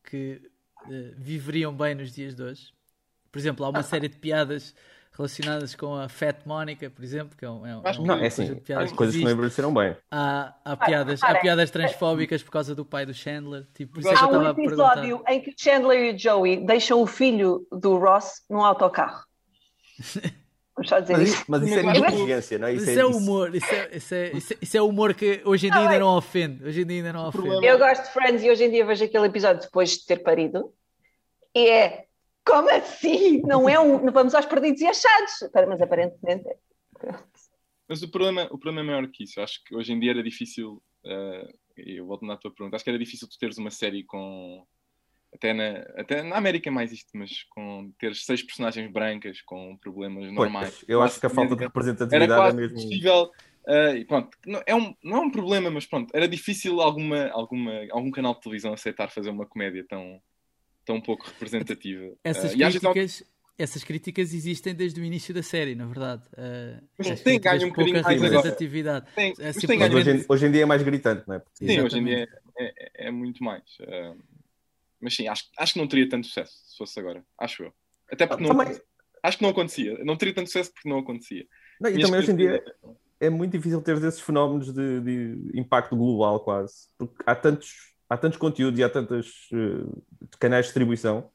[0.04, 0.42] que
[0.86, 2.72] uh, viveriam bem nos dias de hoje.
[3.30, 4.74] Por exemplo, há uma série de piadas
[5.12, 8.54] relacionadas com a Fat Mónica, por exemplo, que é um, é um, não, é assim,
[8.56, 9.96] piadas coisas que não envelheceram bem.
[10.10, 13.66] Há, há piadas, há piadas transfóbicas por causa do pai do Chandler.
[13.74, 18.64] Tipo, há um episódio em que Chandler e Joey deixam o filho do Ross num
[18.64, 19.24] autocarro.
[20.88, 21.44] Vamos dizer mas, isso.
[21.48, 22.74] Mas isso é inteligência, não é?
[22.74, 25.66] Isso, isso é, é humor, isso é, isso, é, isso, é, é humor que hoje
[25.66, 26.64] em dia ainda não ofende.
[26.64, 27.66] Hoje em dia ainda não ofende.
[27.66, 30.72] Eu gosto de Friends e hoje em dia vejo aquele episódio depois de ter parido
[31.54, 32.06] e é
[32.44, 33.42] como assim?
[33.42, 34.02] Não é um.
[34.04, 35.50] Não vamos aos perdidos e achados.
[35.68, 36.48] Mas aparentemente.
[36.48, 37.14] É.
[37.88, 39.40] Mas o problema, o problema é maior que isso.
[39.40, 40.82] Acho que hoje em dia era difícil.
[41.04, 42.76] Uh, eu volto na tua pergunta.
[42.76, 44.64] Acho que era difícil tu teres uma série com.
[45.32, 49.76] Até na, até na América é mais isto, mas com ter seis personagens brancas com
[49.76, 50.70] problemas normais.
[50.70, 52.74] Pois, eu acho que a falta de representatividade era quase é mesmo.
[52.74, 53.30] Possível,
[53.66, 57.28] uh, e pronto, não, é um, não é um problema, mas pronto, era difícil alguma,
[57.28, 60.20] alguma, algum canal de televisão aceitar fazer uma comédia tão,
[60.84, 62.12] tão pouco representativa.
[62.24, 63.24] Essas, uh, críticas,
[63.56, 66.24] essas críticas existem desde o início da série, na verdade.
[66.32, 69.06] Uh, mas tem ganho um bocadinho mais representatividade.
[69.14, 69.94] Tem, é simplesmente...
[69.94, 71.38] hoje, em, hoje, em, dia é mais gritante, não é?
[71.38, 73.62] Porque Sim, hoje em dia é, é, é muito mais.
[73.80, 74.18] Uh,
[75.00, 77.24] mas sim, acho, acho que não teria tanto sucesso se fosse agora.
[77.38, 77.72] Acho eu.
[78.10, 78.50] Até porque não.
[78.56, 78.78] Também-
[79.22, 79.98] Acho que não acontecia.
[80.02, 81.44] Não teria tanto sucesso porque não acontecia.
[81.78, 82.64] Não, e também hoje em dia
[83.20, 88.16] é muito difícil ter esses fenómenos de, de impacto global quase, porque há tantos, há
[88.16, 89.84] tantos conteúdos e há tantos eh,
[90.38, 91.30] canais de distribuição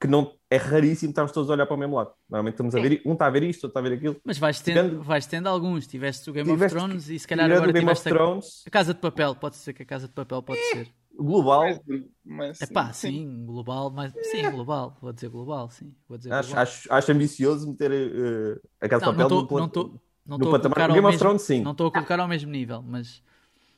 [0.00, 2.12] que não é raríssimo estarmos todos a olhar para o mesmo lado.
[2.28, 4.16] Normalmente estamos a ver, um está a ver isto, outro está a ver aquilo.
[4.24, 5.86] Mas vais tendo, Tivendo- vais tendo alguns.
[5.88, 8.08] Tiveste o Game Tiveste- of Thrones e se calhar Tirando agora o Game of tiveste
[8.08, 9.34] a, Thrones, a Casa de Papel.
[9.34, 10.88] Pode ser que a Casa de Papel pode ser.
[11.18, 11.80] Global, Mas,
[12.24, 14.96] mas, É pá, sim, global, mas sim, global.
[15.00, 15.94] Vou dizer global, sim.
[16.08, 16.62] Vou dizer acho, global.
[16.62, 20.00] acho, acho ambicioso meter eh, a Casa Não, de não Papel estou não pla- tô,
[20.26, 21.62] não no tô a patamar- colocar ao Game of mesmo, Thrones, sim.
[21.62, 23.22] não estou a colocar ao mesmo nível, mas,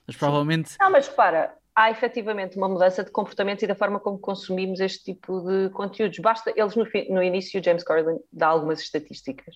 [0.06, 4.18] mas provavelmente Não, mas repara, há efetivamente uma mudança de comportamento e da forma como
[4.18, 6.18] consumimos este tipo de conteúdos.
[6.18, 9.54] Basta, eles no, no início, James Corden dá algumas estatísticas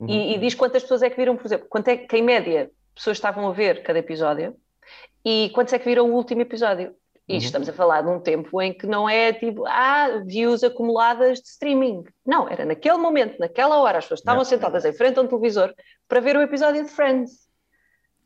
[0.00, 0.08] Uhum.
[0.08, 2.70] e, e diz quantas pessoas é que viram, por exemplo, quanto é que em média
[2.94, 4.56] pessoas estavam a ver cada episódio
[5.24, 6.94] e quantos é que viram o último episódio.
[7.28, 7.38] E Uhum.
[7.38, 11.48] estamos a falar de um tempo em que não é tipo, ah, views acumuladas de
[11.48, 12.04] streaming.
[12.24, 14.56] Não, era naquele momento, naquela hora, as pessoas estavam Yeah.
[14.56, 15.74] sentadas em frente a um televisor
[16.08, 17.46] para ver o episódio de Friends.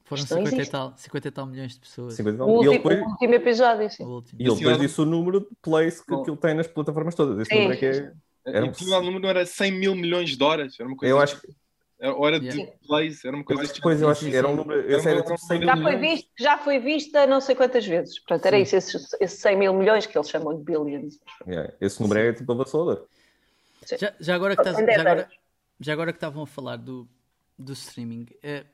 [0.05, 2.15] foram Isto não 50 e, tal, 50 e tal milhões de pessoas.
[2.15, 2.49] 50 e tal.
[2.49, 4.05] O E ele último, depois, o último episódio, sim.
[4.05, 4.41] O último.
[4.41, 7.39] e ele depois disse o número de plays que, que ele tem nas plataformas todas.
[7.41, 7.57] Esse Sim.
[7.63, 8.13] número é que é.
[8.45, 10.75] Era E o número não era 100 mil milhões de horas.
[10.79, 11.49] Era uma coisa Eu acho que
[12.03, 12.73] Era de Yeah.
[12.85, 14.81] plays, era uma coisa deste depois eu acho que era um número.
[14.93, 18.19] Era era tipo 100 Já foi, visto, já foi vista não sei quantas vezes.
[18.19, 18.63] Portanto, era Sim.
[18.65, 21.21] isso, esses, esses 100 mil milhões que eles chamam de billions.
[21.47, 23.07] Yeah, Esse número é tipo avassalador.
[23.99, 25.31] Já, já agora que estás- Em dez já agora,
[25.79, 27.09] já agora que estavam a falar do,
[27.57, 28.65] do streaming, eh,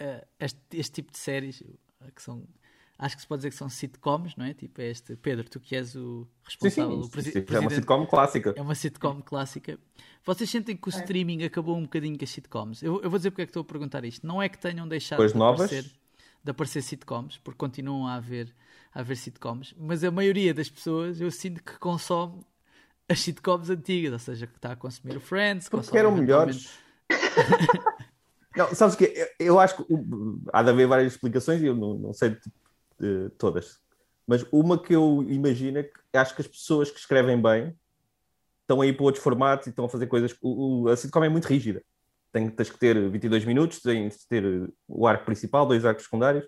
[0.00, 2.42] eh, este, este tipo de séries eh, que são
[2.98, 4.54] acho que se pode dizer que são sitcoms, não é?
[4.54, 7.02] Tipo, é este Pedro, tu que és o Sim, responsável, sim.
[7.02, 8.54] o presi- sim, É uma sitcom clássica.
[8.56, 9.78] É uma sitcom clássica.
[10.24, 12.82] Vocês sentem que o streaming acabou um bocadinho com as sitcoms?
[12.82, 14.26] Eu, eu vou dizer porque é que estou a perguntar isto.
[14.26, 15.70] Não é que tenham deixado Pois de novas?
[15.70, 15.84] aparecer,
[16.44, 18.52] de aparecer sitcoms, porque continuam a haver,
[18.94, 22.42] a haver sitcoms, mas a maioria das pessoas eu sinto que consome
[23.08, 26.68] as sitcoms antigas, ou seja, que está a consumir o Friends, Porque consome eram melhores.
[28.56, 29.84] não, sabes o que eu, eu acho que
[30.52, 32.36] há de haver várias explicações e eu não, não sei
[32.98, 33.78] de todas.
[34.26, 37.74] Mas uma que eu imagino é que acho que as pessoas que escrevem bem
[38.62, 40.34] estão aí para outros formatos e estão a fazer coisas.
[40.42, 41.82] O, o- a sitcom é muito rígida.
[42.32, 46.44] Tem, tens que ter 22 minutos, tens de ter o arco principal, dois arcos secundários.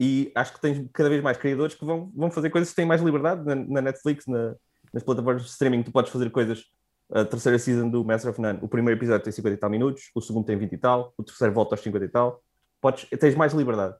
[0.00, 2.86] E acho que tens cada vez mais criadores que vão, vão fazer coisas que têm
[2.86, 4.54] mais liberdade na, na Netflix, na-
[4.92, 5.82] nas plataformas de streaming.
[5.82, 6.64] Tu podes fazer coisas
[7.10, 10.10] a terceira season do Master of None, o primeiro episódio tem 50 e tal minutos,
[10.14, 12.42] o segundo tem 20 e tal, o terceiro volta aos 50 e tal.
[12.82, 13.96] Podes, tens mais liberdade.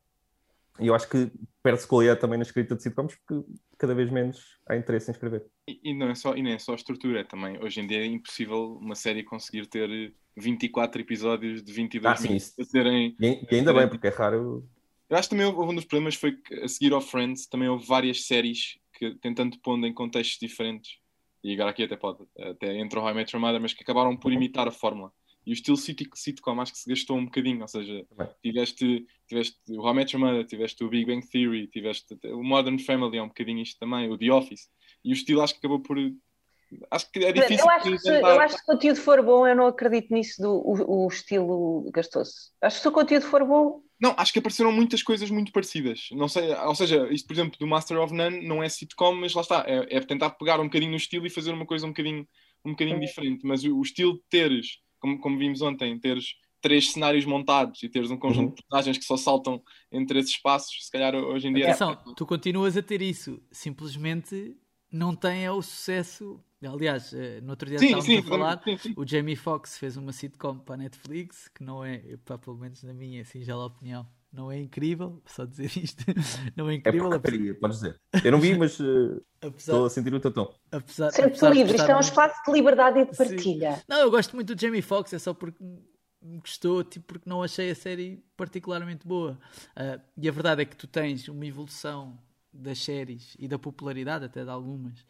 [0.80, 1.30] E eu acho que
[1.62, 5.44] perde-se qualidade também na escrita de sitcoms porque cada vez menos há interesse em escrever.
[5.68, 7.62] E, e não é só, e nem é só a estrutura, é também.
[7.62, 12.28] Hoje em dia é impossível uma série conseguir ter 24 episódios de 22 Ah, sim,
[12.28, 12.60] minutos isso.
[12.60, 13.16] a serem.
[13.20, 14.66] E, e ainda bem, porque é raro.
[15.08, 17.68] Eu acho que também houve um dos problemas foi que a seguir ao Friends também
[17.68, 20.98] houve várias séries que tentando pondo em contextos diferentes
[21.42, 24.16] e agora aqui até pode, até entra o High Met Your Mother, mas que acabaram
[24.16, 25.12] por imitar a fórmula.
[25.48, 28.28] E o estilo sit- sitcom acho que se gastou um bocadinho, ou seja, Bem.
[28.42, 32.34] tiveste, tiveste o How I Met Your Mother, tiveste o Big Bang Theory, tiveste até
[32.34, 34.68] o Modern Family, é um bocadinho isto também, o The Office.
[35.02, 35.96] E o estilo acho que acabou por...
[36.90, 39.00] Acho que é difícil Eu acho, que se, tentar- eu acho que se o conteúdo
[39.00, 42.50] for bom, eu não acredito nisso do o, o estilo gastou-se.
[42.60, 46.08] Acho que se o conteúdo for bom, Não, acho que apareceram muitas coisas muito parecidas.
[46.12, 49.32] Não sei, ou seja, isto, por exemplo, do Master of None não é sitcom, mas
[49.32, 51.88] lá está, é, é tentar pegar um bocadinho no estilo e fazer uma coisa um
[51.88, 52.28] bocadinho,
[52.62, 53.46] um bocadinho diferente.
[53.46, 57.88] Mas o, o estilo de teres, como, como vimos ontem, teres três cenários montados e
[57.88, 58.54] teres um conjunto Uhum.
[58.56, 61.64] de personagens que só saltam entre esses espaços, se calhar hoje em dia.
[61.64, 64.56] Atenção, tu continuas a ter isso, simplesmente
[64.92, 66.42] não tem é o sucesso.
[66.62, 68.96] Aliás, eh, no outro dia Sim, estávamos sim, a falar, sim, sim.
[68.96, 72.82] o Jamie Foxx fez uma sitcom para a Netflix, que não é, pá, pelo menos
[72.82, 76.04] na minha singela opinião, não é incrível, só dizer isto,
[76.56, 78.00] não é É incrível, porcaria, podes dizer.
[78.24, 78.78] Eu não vi, mas
[79.40, 80.54] apesar, estou a sentir o teu tom.
[80.70, 81.76] apesar, sente-se apesar livre.
[81.76, 83.24] Isto é um espaço de liberdade e de Sim.
[83.24, 83.82] partilha.
[83.88, 85.62] Não, eu gosto muito do Jamie Foxx, é só porque
[86.20, 89.38] me gostou, tipo, porque não achei a série particularmente boa.
[89.74, 92.18] Ah, e a verdade é que tu tens uma evolução
[92.52, 95.04] das séries e da popularidade, até de algumas,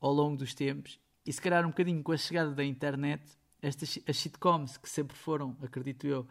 [0.00, 3.22] ao longo dos tempos, e se calhar um bocadinho com a chegada da internet,
[3.60, 6.26] estas as sitcoms que sempre foram, acredito eu,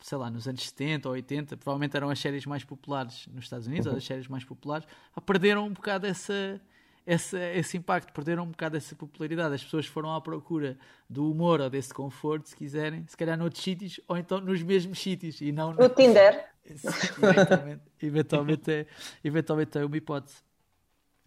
[0.00, 3.66] sei lá, nos anos 70 ou 80, provavelmente eram as séries mais populares nos Estados
[3.66, 6.60] Unidos, ou as séries mais populares, ah, perderam um bocado essa,
[7.04, 9.54] essa, esse impacto, perderam um bocado essa popularidade.
[9.54, 10.78] As pessoas foram à procura
[11.08, 14.98] do humor ou desse conforto, se quiserem, se calhar noutros sítios, ou então nos mesmos
[15.00, 16.88] sítios, e não No Tinder, Sim,
[17.22, 18.86] eventualmente, eventualmente, é,
[19.24, 20.42] eventualmente é uma hipótese.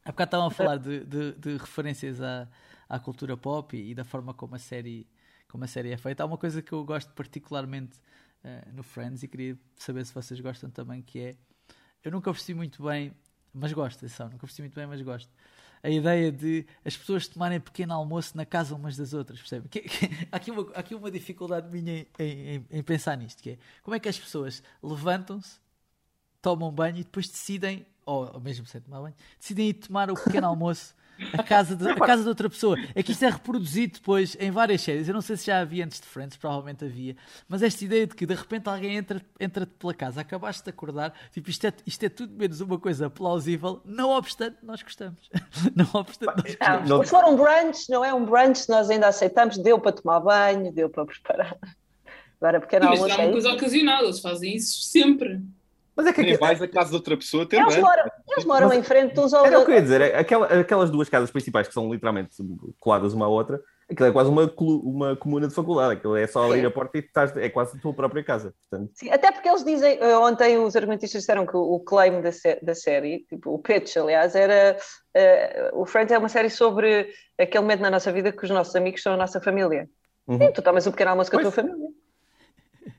[0.03, 2.47] Há bocado estavam a falar de, de- de referências à,
[2.87, 5.07] à cultura pop e, e da forma como a, série,
[5.47, 6.23] como a série é feita.
[6.23, 7.97] Há uma coisa que eu gosto particularmente
[8.43, 11.35] eh, no Friends e queria saber se vocês gostam também, que é...
[12.03, 13.13] Eu nunca percebi muito bem,
[13.53, 15.29] mas gosto, atenção, nunca percebi muito bem, mas gosto.
[15.83, 19.67] a ideia de as pessoas tomarem pequeno almoço na casa umas das outras, percebe?
[19.69, 23.17] Que- que- há, aqui uma, há aqui uma dificuldade minha em, em- em- em pensar
[23.17, 25.59] nisto, que é como é que as pessoas levantam-se,
[26.41, 30.17] tomam banho e depois decidem, ou, ou mesmo sem tomar banho, decidem ir tomar o
[30.17, 30.95] pequeno almoço
[31.33, 32.77] a casa, de, a casa de outra pessoa.
[32.95, 35.07] É que isto é reproduzido depois em várias séries.
[35.07, 37.15] Eu não sei se já havia antes de Friends, provavelmente havia,
[37.47, 41.13] mas esta ideia de que de repente alguém entra, entra pela casa, acabaste de acordar,
[41.31, 45.29] tipo, isto é, isto é tudo menos uma coisa plausível, não obstante nós gostamos.
[45.75, 46.89] Não obstante nós Não, gostamos.
[46.89, 50.19] Não- se for um brunch, não é um brunch, nós ainda aceitamos, deu para tomar
[50.19, 51.57] banho, deu para preparar.
[52.41, 55.41] Agora, pequeno Mas almoço será é uma coisa ocasional, eles fazem isso sempre.
[55.99, 58.67] Mas é que aqui- vais à casa de outra pessoa ter Eles moram, eles moram
[58.69, 59.83] Mas- em frente uns aos Era o que eu ia outros.
[59.83, 62.35] dizer, é aquela- aquelas duas casas principais que são literalmente
[62.79, 66.45] coladas uma à outra, aquilo é quase uma, uma comuna de faculdade, aquilo é só
[66.45, 68.53] abrir a porta e estás, é quase a tua própria casa.
[68.69, 72.31] Portanto, Sim, até porque eles dizem, eh, ontem os argumentistas disseram que o, claim da,
[72.31, 74.77] sé- da série, tipo, o pitch, aliás, era
[75.13, 78.75] eh, o Friends é uma série sobre aquele momento na nossa vida que os nossos
[78.75, 79.89] amigos são a nossa família.
[80.27, 80.37] Uhum.
[80.37, 81.65] Sim, tu tomas um pequeno almoço com a tua Pois.
[81.67, 81.88] família.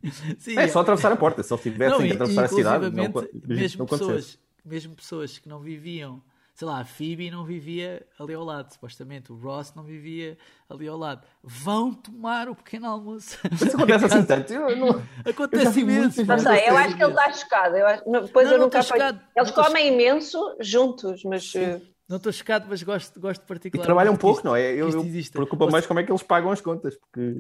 [0.39, 2.85] Sim, é só atravessar a porta, se eles tivessem Não, que e- atravessar a cidade,
[2.91, 3.13] não, não
[3.47, 3.87] mesmo, acontecesse.
[3.87, 6.23] pessoas, mesmo pessoas que não viviam,
[6.55, 10.37] sei lá, a Phoebe não vivia ali ao lado, supostamente, o Ross não vivia
[10.69, 13.39] ali ao lado, vão tomar o pequeno almoço.
[13.51, 14.53] Mas isso acontece assim tanto.
[14.53, 14.89] Eu não...
[14.89, 16.25] Eu Acontece vi imenso.
[16.25, 17.77] Não eu eu acho que ele está chocado.
[17.77, 19.21] Eu acho- não, Depois Não, eu não nunca chocado.
[19.37, 23.87] Eles Não comem imenso juntos, mas eh, Não estou chocado, mas gosto, gosto E particularmente.
[23.87, 24.73] trabalham um pouco, isto- não é?
[24.73, 27.37] Eu, eu preocupa mais como é que eles pagam as contas, porque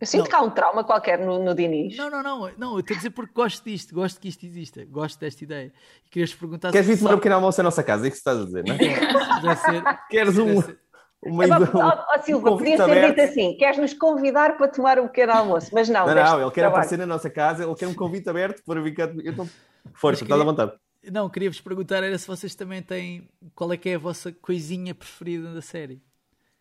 [0.00, 0.28] eu sinto Não.
[0.28, 1.96] que há um trauma qualquer no, no Diniz.
[1.96, 4.84] Não, não, não, não, eu estou a dizer porque gosto disto, gosto que isto exista,
[4.86, 5.72] gosto desta ideia.
[6.06, 8.30] E querias perguntar queres vir tomar um pequeno almoço à nossa casa, é isso que
[8.30, 9.56] estás a dizer, não é?
[9.56, 10.78] ser- Queres um, ser-
[11.24, 13.16] uma É, ó, ó, um Silva, convite podia ser aberto?
[13.16, 15.70] dito assim: queres nos convidar para tomar um pequeno almoço?
[15.72, 16.68] Mas não, Não, não, ele quer trabalho.
[16.68, 19.04] aparecer na nossa casa, ele quer um convite aberto para vir cá.
[19.22, 19.48] Eu estou...
[19.94, 20.72] Força, Mas estás à queria- vontade.
[21.10, 24.94] Não, queria-vos perguntar era se vocês também têm qual é que é a vossa coisinha
[24.94, 26.02] preferida da série.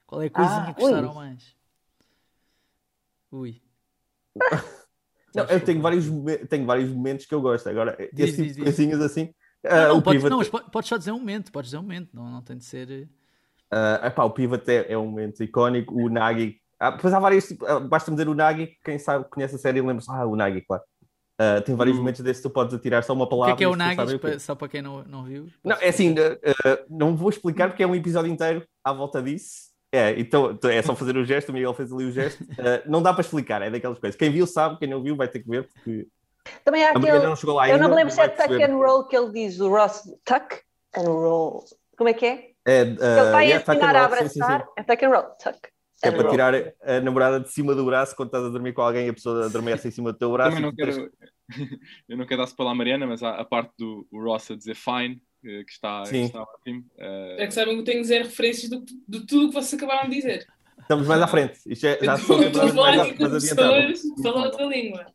[0.05, 1.15] Qual é a coisinha Ah, que gostaram ui.
[1.15, 1.56] mais?
[3.31, 3.61] Ui.
[5.35, 6.05] Não, eu tenho vários,
[6.49, 7.67] tenho vários momentos que eu gosto.
[7.69, 9.33] Agora, Diz, esse tipo diz, de coisinhas assim.
[9.63, 11.77] Não, ah, não, o podes, Pivot, não, po- podes só dizer um momento, podes dizer
[11.77, 13.07] um momento, não, não tem de ser.
[13.69, 15.93] ah, epá, o Pivot é, é um momento icónico.
[15.93, 16.59] O Nagi.
[16.79, 17.47] Ah, depois há vários.
[17.47, 18.77] tipo, ah, basta-me dizer o Nagi.
[18.83, 20.09] Quem sabe, conhece a série lembra-se.
[20.09, 20.83] Ah, o Nagi, claro.
[21.37, 21.99] Ah, tem vários Hum.
[21.99, 23.53] momentos desses que tu podes atirar só uma O que palavra.
[23.53, 25.47] é que é e o pa- só para quem não, não viu?
[25.63, 29.21] Não, é assim, ah, ah, não vou explicar porque é um episódio inteiro à volta
[29.21, 29.66] disso.
[29.91, 32.43] É, então então é só fazer o gesto, o Miguel fez ali o gesto.
[32.59, 34.17] Ah, não dá para explicar, é daquelas coisas.
[34.17, 36.07] Quem viu sabe, quem não viu vai ter que ver, porque
[36.65, 37.29] Também há a Mariana aquele.
[37.29, 37.83] não chegou lá Eu ainda.
[37.83, 40.03] não me lembro se é vai tuck and roll que ele diz, o Ross.
[40.25, 40.61] Tuck
[40.97, 41.63] and roll.
[41.97, 42.51] Como é que é?
[42.65, 44.41] É, Ele ah, está a yeah, ensinar a roll, sim, sim, sim.
[44.43, 44.67] abraçar.
[44.77, 45.23] É tuck and roll.
[45.41, 45.59] Tuck.
[46.03, 46.31] É para roll.
[46.31, 49.13] tirar a namorada de cima do braço quando estás a dormir com alguém e a
[49.13, 50.49] pessoa adormece em cima do teu braço.
[50.55, 51.11] Também não tu tens- quero,
[52.09, 55.21] eu não quero dar-se pela Mariana, mas há a parte do Ross a dizer fine,
[55.41, 56.85] que está, que está ótimo.
[56.97, 59.73] Eh, É que sabem que eu tenho zero referências do, de tudo o que vocês
[59.73, 60.47] acabaram de dizer.
[60.79, 61.59] Estamos mais à frente.
[61.65, 63.91] Isto é, já falar mais, com mais adiantadas.
[64.01, 65.05] pessoas que falam outra língua.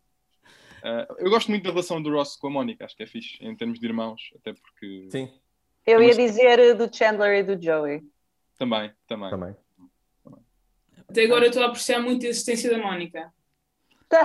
[0.84, 3.38] eh, eu gosto muito da relação do Ross com a Mónica, acho que é fixe,
[3.40, 5.28] em termos de irmãos, até porque Sim,
[5.86, 8.02] Eu ia dizer do Chandler e do Joey.
[8.58, 9.30] também, também.
[9.30, 9.54] também.
[11.08, 13.32] Até agora eu estou a apreciar muito a existência da Mónica.
[14.08, 14.22] Tá.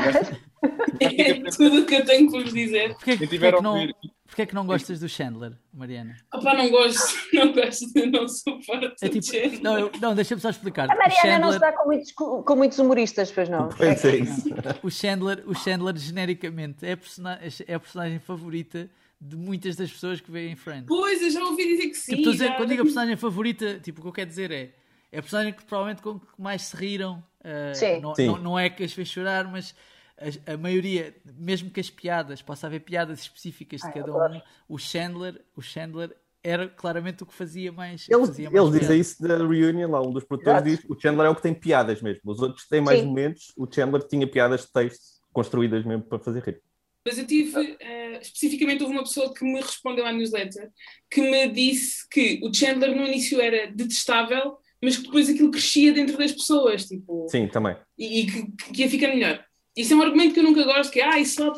[0.99, 2.95] É tudo o que eu tenho por vos dizer.
[2.97, 3.95] Quem tiver que a ouvir,
[4.27, 6.15] porquê que não gostas do Chandler, Mariana?
[6.33, 9.61] Opá, não gosto, não gosto, não suporto É o tipo, Chandler.
[9.63, 10.91] não, eu- não deixa-me só explicar.
[10.91, 13.69] A Mariana não Chandler, se dá com muitos, com muitos humoristas, pois não.
[13.69, 14.43] Pois é isso.
[14.83, 19.91] o Chandler, o Chandler genericamente é a, persona- é a personagem favorita de muitas das
[19.91, 20.85] pessoas que veem Friends.
[20.87, 22.15] Pois, eu já ouvi dizer que sim.
[22.17, 24.51] Tipo, estou a dizer, quando digo a personagem favorita, tipo, o que eu quero dizer
[24.51, 24.73] é
[25.09, 27.23] é a personagem que provavelmente com que mais se riram.
[27.39, 28.01] uh, Sim.
[28.01, 28.27] Não, Sim.
[28.27, 29.73] Não, não é que as fez chorar, mas
[30.17, 34.41] a, a maioria, mesmo que as piadas, possa haver piadas específicas de Ai, cada um,
[34.67, 38.07] o Chandler, o Chandler era claramente o que fazia mais.
[38.09, 40.81] Eles, fazia mais eles dizem isso da reunion, lá um dos produtores Exato.
[40.81, 42.21] diz o Chandler é o que tem piadas mesmo.
[42.25, 43.07] Os outros têm mais Sim.
[43.07, 43.51] momentos.
[43.57, 46.61] O Chandler tinha piadas de texto construídas mesmo para fazer rir.
[47.05, 50.69] Mas eu tive, eh, especificamente, houve uma pessoa que me respondeu à newsletter
[51.09, 55.93] que me disse que o Chandler no início era detestável, mas que depois aquilo crescia
[55.93, 57.77] dentro das pessoas, tipo, Sim, também.
[57.97, 59.43] e, e que, que ia ficar melhor.
[59.77, 61.53] Isso é um argumento que eu nunca gosto, que é, ah, isso, só,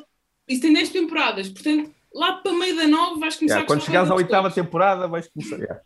[0.47, 3.86] isso tem 10 temporadas, portanto, lá para meio da 9 vais começar Yeah, a quando
[3.86, 5.58] chegares à oitava temporada vais começar.
[5.58, 5.82] yeah.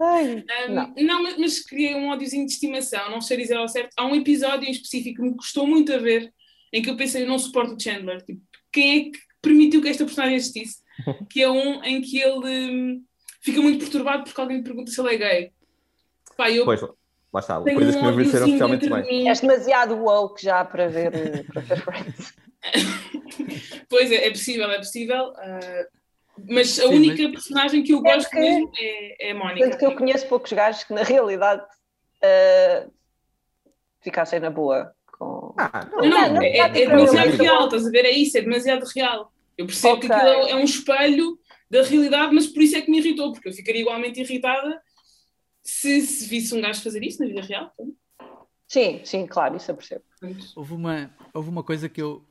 [0.00, 0.94] Ai, Um, não.
[0.96, 3.90] não, mas, mas criei um ódiozinho de estimação, não sei dizer ao certo.
[3.96, 6.32] Há um episódio em específico que me custou muito a ver,
[6.72, 8.22] em que eu pensei, eu não suporto o Chandler.
[8.24, 8.40] Tipo,
[8.72, 10.78] quem é que permitiu que esta personagem existisse?
[11.30, 13.04] Que é um em que ele hum,
[13.40, 15.52] fica muito perturbado porque alguém lhe pergunta se ele é gay.
[16.36, 16.80] Pá, eu Pois,
[17.32, 17.60] lá está.
[17.62, 19.28] tenho Coisas que não envelheceram oficialmente bem.
[19.28, 21.10] És demasiado woke já para ver,
[21.52, 22.34] para ver Friends.
[23.88, 25.32] Pois é, é possível, é possível.
[25.36, 25.86] ah,
[26.48, 29.34] Mas a Sim, única mas- personagem que eu É gosto que- mesmo é, é a
[29.34, 29.64] Mónica.
[29.64, 31.62] Tanto que eu conheço poucos gajos que, na realidade,
[32.22, 32.86] ah,
[34.00, 35.54] ficassem na boa com.
[35.56, 35.98] Ah, não.
[36.02, 38.04] Não, não, Não, é, é não, demasiado real, estás a ver?
[38.04, 39.32] É isso, é demasiado real.
[39.56, 40.08] Eu percebo Ok.
[40.08, 41.38] que aquilo é um espelho
[41.70, 44.80] da realidade, mas por isso é que me irritou, porque eu ficaria igualmente irritada
[45.68, 47.72] se, se visse um gajo fazer isso na vida real.
[48.66, 50.04] Sim, sim, claro, isso eu percebo.
[50.56, 52.24] Houve uma, houve uma coisa que eu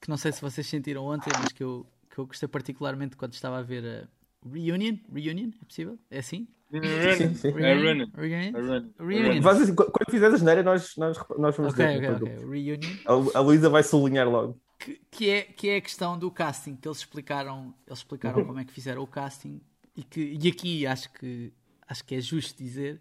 [0.00, 3.34] que não sei se vocês sentiram ontem, mas que eu, que eu gostei particularmente quando
[3.34, 4.96] estava a ver a Reunion.
[5.12, 5.96] Reunion, é possível?
[6.10, 6.48] É assim?
[6.72, 7.48] Sim, sim.
[7.48, 8.10] É Running.
[8.14, 8.56] Reunion?
[8.98, 9.02] É.
[9.04, 9.42] Reunion.
[9.42, 12.10] Mas, assim, qu- quando fizeres a geneira, nós, nós, nós vamos Ok, dizer.
[12.12, 12.46] ok, ok.
[12.50, 12.90] Reunion.
[13.06, 14.60] A, a Luísa vai sublinhar logo.
[14.78, 18.58] Que, que é, que é a questão do casting, que eles explicaram, eles explicaram como
[18.58, 19.60] é que fizeram o casting
[19.94, 21.52] e, que, e aqui acho que,
[21.92, 23.00] acho que é justo dizer,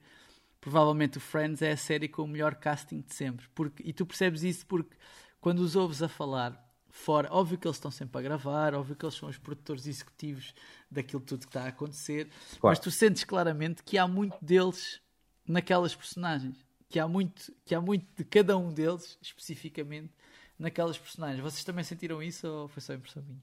[0.59, 3.47] provavelmente o Friends é a série com o melhor casting de sempre.
[3.55, 4.95] Porque, e tu percebes isso porque
[5.39, 9.05] quando os ouves a falar fora, óbvio que eles estão sempre a gravar, óbvio que
[9.05, 10.53] eles são os produtores executivos
[10.89, 12.25] daquilo tudo que está a acontecer,
[12.59, 12.63] Claro.
[12.63, 15.01] mas tu sentes claramente que há muito deles
[15.47, 16.57] naquelas personagens.
[16.89, 20.11] Que há, muito, que há muito de cada um deles, especificamente,
[20.59, 21.39] naquelas personagens.
[21.41, 23.41] Vocês também sentiram isso ou foi só impressão minha?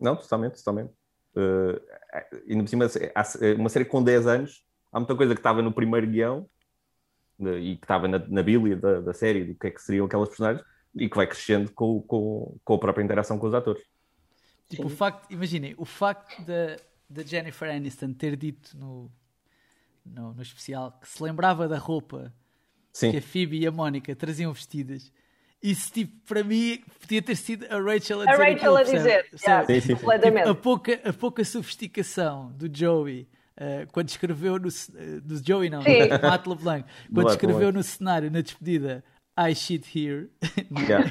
[0.00, 0.92] Não, totalmente, totalmente.
[1.34, 1.80] Uh,
[2.48, 3.22] ainda por cima, há
[3.56, 6.48] uma série com 10 anos, há muita coisa que estava no primeiro guião
[7.38, 10.06] de- e que estava na, na bíblia da, da série, do que é que seriam
[10.06, 10.64] aquelas personagens,
[10.94, 13.82] e que vai crescendo com, com, com a própria interação com os atores.
[14.68, 16.76] Tipo, o facto, imaginem, o facto da,
[17.08, 19.10] da Jennifer Aniston ter dito no,
[20.04, 22.32] no, no especial que se lembrava da roupa
[22.92, 25.12] Sim, que a Phoebe e a Mónica traziam vestidas.
[25.62, 28.82] Isso, tipo, para mim, podia ter sido a Rachel a A dizer Rachel aquilo, a
[28.84, 30.38] dizer, yeah, Sim, sim, completamente.
[30.44, 35.68] Tipo, a, pouca, a pouca sofisticação do Joey eh, quando escreveu no, eh, do Joey
[35.68, 36.06] não, Sim.
[36.06, 39.02] do Matt LeBlanc, quando escreveu no cenário na despedida
[39.36, 40.28] I shit here
[40.88, 41.10] yeah.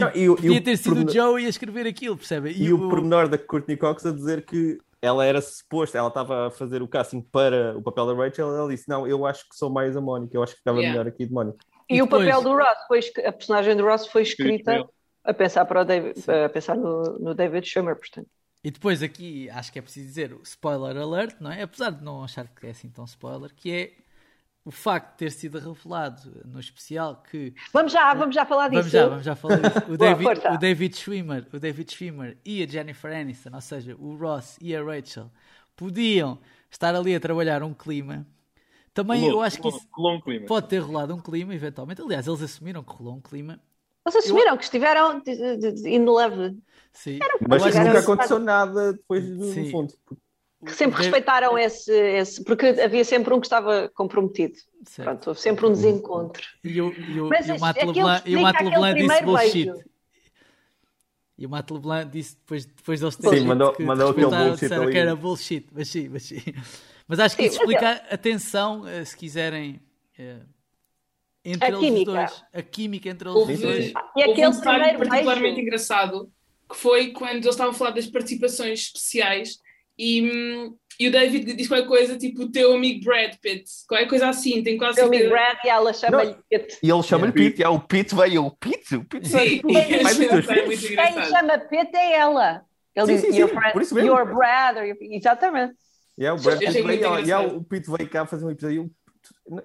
[0.00, 2.52] Não, e, o- e podia o ter sido o pormenor- Joey a escrever aquilo, percebe?
[2.52, 6.50] E o pormenor da Courtney Cox a dizer que ela era suposta, ela estava a
[6.50, 9.70] fazer o casting para o papel da Rachel, ela disse: Não, eu acho que sou
[9.70, 10.98] mais a Mónica, eu acho que ficava Yeah.
[10.98, 11.58] melhor aqui de Mónica.
[11.88, 14.86] E, E o depois- papel do Ross, foi, a personagem do Ross foi escrita
[15.24, 18.28] a pensar, para o David, a pensar no, no David Schumer, portanto.
[18.62, 21.62] E depois aqui, acho que é preciso dizer o spoiler alert, não é?
[21.62, 23.92] Apesar de não achar que é assim tão spoiler, que é
[24.64, 28.82] o facto de ter sido revelado no especial que Vamos já, vamos já falar disso.
[28.82, 29.82] Vamos já, vamos já falar disso.
[29.90, 34.16] O David, o David Schwimmer, o David Schwimmer e a Jennifer Aniston, ou seja, o
[34.16, 35.30] Ross e a Rachel,
[35.74, 36.38] podiam
[36.70, 38.26] estar ali a trabalhar um clima.
[38.92, 40.46] Também eu Colou- acho que isso um clima.
[40.46, 42.02] pode ter rolado um clima, eventualmente.
[42.02, 43.58] Aliás, eles assumiram que rolou um clima.
[44.04, 46.58] Eles assumiram que estiveram in love,
[46.92, 47.18] Sim.
[47.48, 49.70] Mas Eu nunca aconteceu nada depois do Sim.
[49.70, 49.94] fundo.
[50.64, 52.44] Que sempre respeitaram esse, esse.
[52.44, 54.54] Porque havia sempre um que estava comprometido.
[54.84, 55.08] Certo.
[55.08, 56.42] Pronto, houve sempre um desencontro.
[56.62, 56.92] E o,
[57.28, 59.64] Mas e Matt LeBlanc, disse bullshit.
[59.72, 59.84] beijo.
[61.38, 64.26] E o Matt LeBlanc disse depois, depois deles Sim, terem dito mandou- que mandou aquele
[64.26, 64.92] bullshit disseram ali.
[64.92, 66.42] que era bullshit, mas sim, mas sim.
[67.08, 69.80] Mas acho que Sim, isso explica a tensão, eh, se quiserem,
[70.18, 70.36] eh,
[71.44, 72.10] entre A eles química.
[72.10, 72.44] os dois.
[72.52, 73.92] A química entre eles Houve, dois.
[74.16, 75.60] E aquele um primeiro particularmente beijo.
[75.60, 76.30] engraçado
[76.68, 79.58] que foi quando eles estavam a falar das participações especiais
[80.00, 84.28] e, e o David disse qualquer coisa tipo o teu amigo Brad Pitt, qualquer coisa
[84.28, 85.44] assim, tem quase Seu amigo certeza.
[85.52, 86.78] Brad e ela chama-lhe Pete.
[86.82, 87.50] E ele chama-lhe Yeah.
[87.50, 89.84] Pete, e há o Pete veio, o Pete, o Pete Sim, é.
[91.12, 92.62] Quem chama Pete é ela.
[92.94, 94.10] Ele Sim, diz, sim, your, por isso mesmo.
[94.10, 94.96] your brother.
[95.00, 95.74] Exatamente.
[96.18, 97.56] E é o Brad Pitt veio, e engraçado.
[97.56, 98.90] o Pete veio cá fazer um episódio.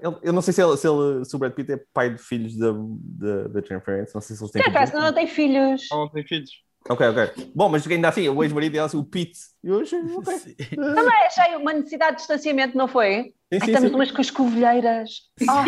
[0.01, 2.21] Eu, eu não sei se, ele, se, ele- se o Brad Pitt é pai de
[2.21, 5.05] filhos da, da, da Jennifer Aniston, não sei se eles têm Por acaso filhos.
[5.05, 5.81] não tem filhos.
[5.91, 6.49] Não tem filhos.
[6.89, 7.51] Ok, ok.
[7.55, 9.39] Bom, mas ainda assim, o ex-marido dela, assim, o Pete.
[9.63, 10.37] E achei, ok.
[10.37, 10.55] Sim.
[10.75, 13.23] Também achei uma necessidade de distanciamento, não foi?
[13.23, 13.95] Sim, Ai, sim, estamos sim.
[13.95, 15.09] umas com as covilheiras.
[15.49, 15.65] Ah,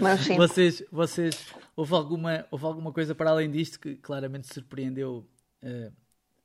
[0.00, 0.36] mas sim.
[0.36, 5.26] Vocês, vocês houve, alguma, houve alguma coisa para além disto que claramente surpreendeu
[5.62, 5.90] eh,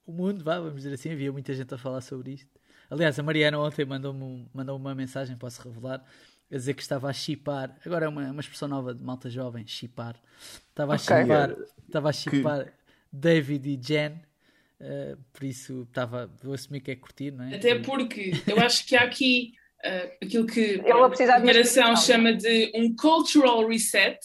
[0.05, 2.49] o mundo, vá, vamos dizer assim, havia muita gente a falar sobre isto.
[2.89, 6.03] Aliás, a Mariana ontem mandou-me um- mandou uma mensagem, posso revelar,
[6.51, 9.65] a dizer que estava a chipar, agora é uma, uma expressão nova de malta jovem,
[9.67, 10.15] chipar.
[10.69, 11.05] Estava a Ok.
[11.21, 11.55] chipar,
[11.87, 12.73] estava a chipar
[13.11, 14.21] David e Jen,
[14.79, 17.55] eh, por isso estava, vou assumir que é curtir, não é?
[17.55, 22.93] Até porque eu acho que há aqui ah, aquilo que a geração chama de um
[22.95, 24.19] cultural reset,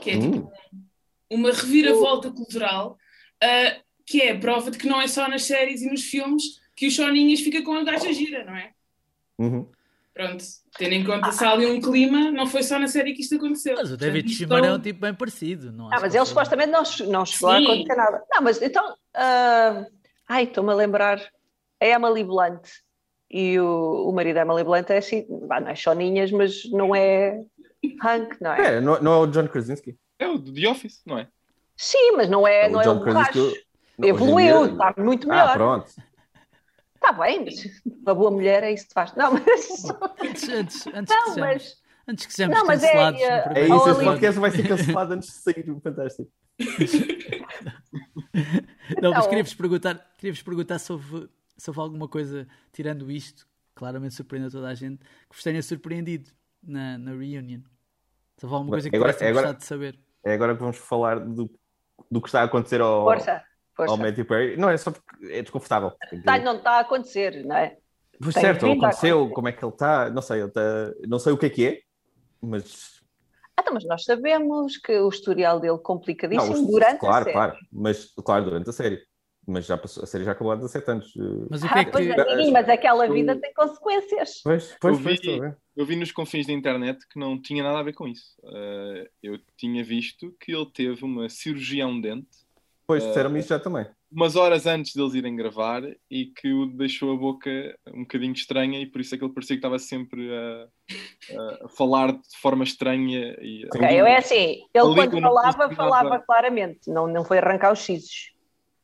[0.00, 0.82] que é tipo Hum.
[1.30, 2.98] uma reviravolta cultural,
[3.42, 6.60] ah, que é a prova de que não é só nas séries e nos filmes
[6.74, 8.72] que os soninhas fica com a gaja gira, não é?
[9.38, 9.68] Uhum.
[10.16, 10.42] Pronto,
[10.78, 13.34] tendo em conta se há ali um clima, não foi só na série que isto
[13.36, 13.76] aconteceu.
[13.76, 16.82] Mas o David Schwimmer é um tipo bem parecido, não Ah, mas ele supostamente não,
[17.12, 17.64] não chegou a Sim.
[17.66, 18.22] acontecer nada.
[18.32, 18.94] Não, mas então.
[19.14, 19.84] ah,
[20.26, 21.20] ai, estou-me a lembrar.
[21.78, 22.66] A Emily Blunt
[23.30, 25.26] e o, o marido da Emily Blunt é assim.
[25.46, 27.42] vá, Não é choninhas, mas não é
[28.02, 28.76] Hank, não é?
[28.76, 29.98] É, não, não é o John Krasinski.
[30.18, 31.28] É o The Office, não é?
[31.76, 33.32] Sim, mas não é, O não é John um borracho.
[33.32, 33.66] Krasinski-
[34.02, 35.52] Evoluiu, está muito Ah, melhor.
[35.52, 35.92] pronto.
[36.96, 39.14] Está bem, mas uma boa mulher é isso que faz.
[39.14, 39.84] Não, mas.
[40.20, 43.24] Antes, antes, antes Não, que sejamos, mas- antes que sejamos Não, mas é- cancelados é-
[43.24, 46.30] É primeiro isso, ali- podcast vai ser cancelado antes de sair Fantástico.
[49.02, 49.28] Não, mas Não.
[49.28, 54.68] queria-vos perguntar, queria-vos perguntar se houve, se houve alguma coisa, tirando isto, claramente surpreendeu toda
[54.68, 56.30] a gente, que vos tenha surpreendido
[56.62, 57.60] na, na reunion.
[58.36, 59.98] Se houve alguma coisa que Agora- agora- gostado de saber.
[60.24, 61.50] É agora que vamos falar do,
[62.10, 63.42] do que está a acontecer ao, Força,
[63.78, 63.96] ao.
[63.96, 64.56] Matthew Perry.
[64.56, 65.92] Não, é só porque é desconfortável.
[66.24, 67.76] Tá, não está a acontecer, não é?
[68.20, 70.62] Pois tem certo, aconteceu, como é que ele está, não sei, ele está,
[71.06, 71.80] não sei o que é que é,
[72.40, 73.02] mas
[73.56, 77.32] Ah, então, mas nós sabemos que o historial dele complicadíssimo Não, durante claro, a série.
[77.34, 79.02] claro, mas claro, durante a série.
[79.48, 81.12] Mas já passou, a série já acabou há 17 anos.
[81.48, 82.20] Mas o que Ah, é pois, que.
[82.20, 84.40] amiguinho, mas aquela vida tem consequências.
[84.42, 85.56] Pois, pois, Eu pois, vi- ver.
[85.76, 88.34] Eu vi nos confins da internet que não tinha nada a ver com isso.
[88.44, 92.45] Eh, eu tinha visto que ele teve uma cirurgia a um dente
[92.86, 93.84] Pois, Eh, disseram-me isso já também.
[94.12, 97.50] umas horas antes deles irem gravar e que o deixou a boca
[97.92, 100.66] um bocadinho estranha e por isso é que ele parecia que estava sempre a,
[101.64, 103.36] a- falar de forma estranha.
[103.40, 107.80] E, Ok, eu é assim, ele quando falava, falava claramente, não, não foi arrancar os
[107.80, 108.32] xizos.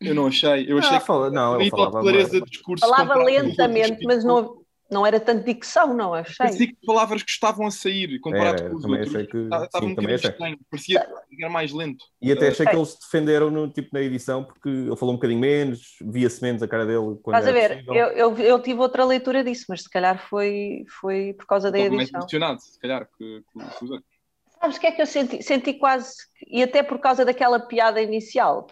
[0.01, 0.67] Eu não achei.
[0.69, 2.85] Eu achei Ah, fala- não, ele falava clareza discurso.
[2.85, 4.62] Falava lentamente, mas não,
[4.93, 6.37] não era tanto dicção, não, achei.
[6.37, 9.27] Parecia que palavras que estavam a sair comparado Era, com os outros.
[9.27, 10.59] que- Estava sim, um bocadinho estranho.
[10.71, 12.05] Parecia que era mais lento.
[12.21, 12.73] E até achei Ok.
[12.73, 16.43] que eles se defenderam no, tipo, na edição porque ele falou um bocadinho menos, via-se
[16.43, 17.85] menos a cara dele quando Estás a ver?
[17.89, 21.79] Eu, eu, eu tive outra leitura disso, mas se calhar foi, foi por causa da
[21.79, 22.21] Estava mais edição.
[22.21, 24.13] emocionado, se calhar, que, que, que os outros.
[24.61, 25.43] Sabes o que é que eu senti?
[25.43, 26.15] Senti quase,
[26.47, 28.69] e até por causa daquela piada inicial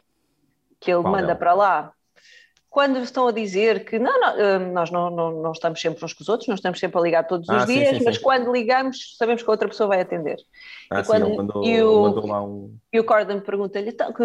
[0.79, 1.39] que ele Qual manda dela?
[1.39, 1.93] para lá.
[2.71, 6.13] Quando estão a dizer que não, não, eh, nós não, não, não estamos sempre uns
[6.13, 8.17] com os outros, não estamos sempre a ligar todos Ah, os sim, dias, sim, mas
[8.17, 8.23] sim.
[8.23, 10.37] quando ligamos, sabemos que a outra pessoa vai atender.
[10.89, 12.79] Ah, e sim, quando- ele mandou, e o- mandou lá um.
[12.93, 14.23] E o Corden pergunta-lhe, então, que,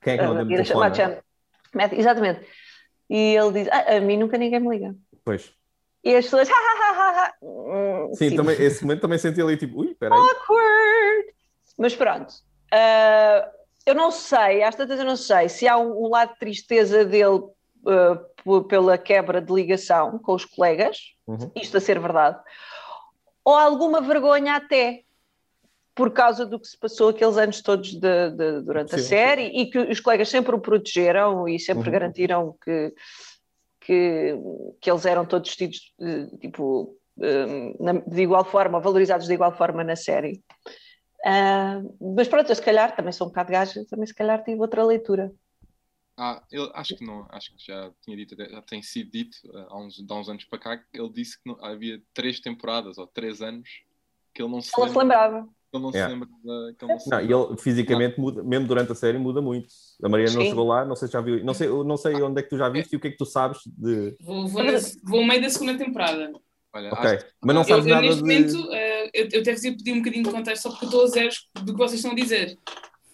[0.00, 0.94] Quem é que ah, telefone?
[0.94, 1.18] Chan.
[1.74, 2.46] Mete- Exatamente.
[3.10, 4.94] E ele diz, ah, a mim nunca ninguém me liga.
[5.24, 5.52] Pois.
[6.04, 7.32] E as pessoas, ha, ha, ha, ha.
[7.42, 8.36] Hum, Sim, sim.
[8.36, 10.16] também, esse momento também senti ali tipo, ui, peraí.
[10.16, 11.34] awkward.
[11.76, 12.32] Mas pronto.
[12.72, 13.50] Ah,
[13.86, 17.04] eu não sei, às tantas eu não sei se há um, um lado de tristeza
[17.04, 17.40] dele
[17.82, 21.50] p- pela quebra de ligação com os colegas, Uhum.
[21.56, 22.38] isto a ser verdade,
[23.44, 25.02] ou alguma vergonha até
[25.94, 29.46] por causa do que se passou aqueles anos todos de- de- durante a Sim, série
[29.46, 31.92] e que os colegas sempre o protegeram e sempre Uhum.
[31.92, 32.92] garantiram que,
[33.80, 34.34] que,
[34.80, 37.46] que eles eram todos tidos eh, tipo eh,
[38.06, 40.42] de igual forma, valorizados de igual forma na série.
[41.24, 44.60] Ah, mas pronto, eu se calhar também sou um bocado gaja, também se calhar tive
[44.60, 45.32] outra leitura.
[46.16, 49.66] Ah, ele, acho que não, acho que já tinha dito, já tem sido dito ah,
[49.70, 52.98] há uns, há uns anos para cá, que ele disse que não- havia três temporadas
[52.98, 53.68] ou três anos
[54.34, 55.42] que ele não se Ela se lembra, lembrava.
[55.44, 56.14] que ele não se Yeah.
[56.14, 57.36] lembra, da- que ele não se Não, e lembra.
[57.52, 59.68] ele fisicamente muda, mesmo durante a série, muda muito.
[60.04, 61.42] A Maria não chegou lá, não sei se já viu.
[61.42, 63.10] Não sei, eu não sei onde é que tu já viste e o que é
[63.10, 64.14] que tu sabes de.
[64.20, 64.72] Vou, vou, na,
[65.02, 66.30] vou ao meio da segunda temporada.
[66.72, 67.04] Olha, Ok.
[67.10, 68.22] acho- Mas não Eu, sabes eu, nada neste de.
[68.22, 71.04] momento, eh, eu, eu até vos ia pedir um bocadinho de contexto só porque estou
[71.04, 72.58] a zeros do que vocês estão a dizer.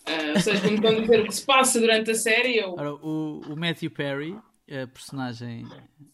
[0.06, 2.72] Ah, ou seja, quando estão a dizer o que se passa durante a série, eu.
[2.72, 4.36] Ora, o, o Matthew Perry,
[4.68, 5.64] a personagem.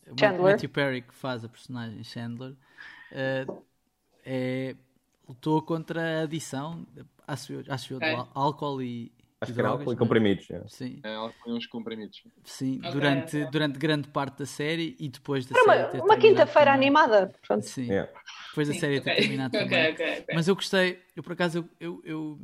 [0.06, 0.52] O Chandler.
[0.52, 2.54] Matthew Perry que faz a personagem Chandler,
[3.12, 3.46] eh,
[4.24, 4.76] é,
[5.28, 6.86] lutou contra a adição,
[7.26, 8.30] acho eu, acho eu, de Ok.
[8.34, 9.12] álcool e,
[9.46, 9.96] Acho e que era álcool e é?
[9.96, 10.50] comprimidos.
[10.50, 10.62] é.
[10.68, 12.22] Sim, é, ela põe uns comprimidos.
[12.44, 16.02] sim Ok, durante, durante grande parte da série e depois da Era série uma, ter
[16.02, 16.74] uma quinta-feira também.
[16.74, 17.32] animada.
[17.46, 17.66] Pronto.
[17.66, 18.10] Sim, Yeah.
[18.50, 19.12] depois da Sim, série ter ok.
[19.12, 19.90] terminado Ok, também.
[19.92, 20.28] ok, ok.
[20.30, 22.40] Mas eu gostei, eu por acaso, eu, eu, eu-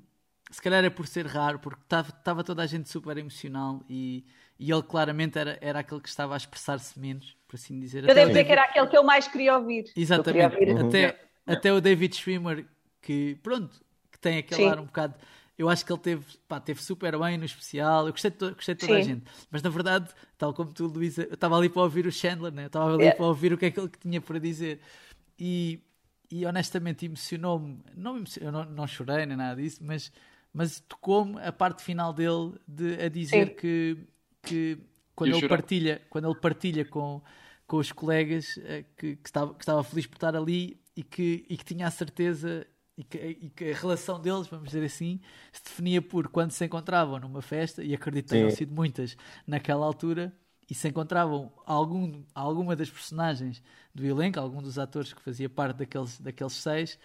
[0.51, 4.25] se calhar é por ser raro, porque estava toda a gente super emocional e,
[4.59, 8.01] e ele claramente era, era aquele que estava a expressar-se menos, por assim dizer.
[8.01, 9.85] Eu Até devo dizer que era aquele que eu mais queria ouvir.
[9.95, 10.89] Exatamente, queria ouvir.
[10.89, 11.19] até, Yeah.
[11.47, 12.67] até o David Schwimmer,
[13.01, 13.81] que pronto,
[14.11, 14.67] que tem aquele Sim.
[14.67, 15.15] ar um bocado.
[15.63, 18.07] Eu acho que ele teve, pá, teve super bem no especial.
[18.07, 19.03] Eu gostei de, to- gostei de toda a Sim.
[19.03, 19.25] gente.
[19.51, 22.65] Mas na verdade, tal como tu, Luísa, eu estava ali para ouvir o Chandler, né?
[22.65, 23.17] Eu estava ali Yeah.
[23.17, 24.81] para ouvir o que é que ele tinha para dizer.
[25.39, 25.81] E,
[26.31, 27.79] e honestamente emocionou-me.
[27.97, 30.13] Não, eu não, não chorei nem nada disso, mas,
[30.53, 33.55] mas tocou-me a parte final dele de, a dizer Sim.
[33.57, 33.99] que,
[34.43, 34.79] que
[35.15, 35.57] quando Eu ele chorei.
[35.59, 37.23] partilha, quando ele partilha com,
[37.67, 41.45] com os colegas eh, que, que estava, que estava feliz por estar ali e que,
[41.49, 42.67] e que tinha a certeza
[43.03, 45.21] e que, e que a relação deles, vamos dizer assim,
[45.53, 49.85] se definia por quando se encontravam numa festa, e acredito que tenham sido muitas naquela
[49.85, 50.33] altura,
[50.71, 53.63] e se encontravam algum, alguma das personagens
[53.95, 56.99] do elenco, algum dos atores que fazia parte daqueles, daqueles seis,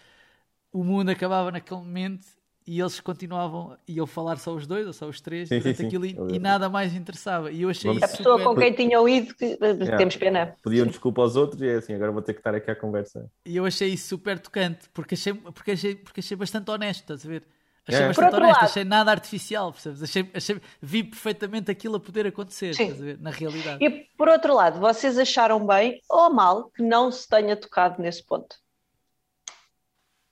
[0.72, 2.26] o mundo acabava naquele momento
[2.68, 5.76] e eles continuavam, iam falar só os dois ou só os três, Sim, sim, durante
[5.78, 5.86] sim.
[5.86, 7.50] aquilo e, Eu- e nada mais interessava.
[7.50, 8.54] E eu achei Vamos- A isso pessoa super...
[8.54, 10.54] com quem tinham ido, que, eh, temos pena.
[10.62, 13.30] Pediam desculpa aos outros e é assim, agora vou ter que estar aqui à conversa.
[13.46, 17.24] E eu achei isso super tocante, porque achei, porque achei, porque achei bastante honesto, estás
[17.24, 17.42] a ver?
[17.86, 18.06] Achei É.
[18.08, 20.02] bastante honesto, lado- achei nada artificial, percebes?
[20.02, 22.82] Achei, achei, vi perfeitamente aquilo a poder acontecer, Sim.
[22.82, 23.18] estás a ver?
[23.18, 23.82] na realidade.
[23.82, 28.22] E por outro lado, vocês acharam bem ou mal que não se tenha tocado nesse
[28.26, 28.56] ponto?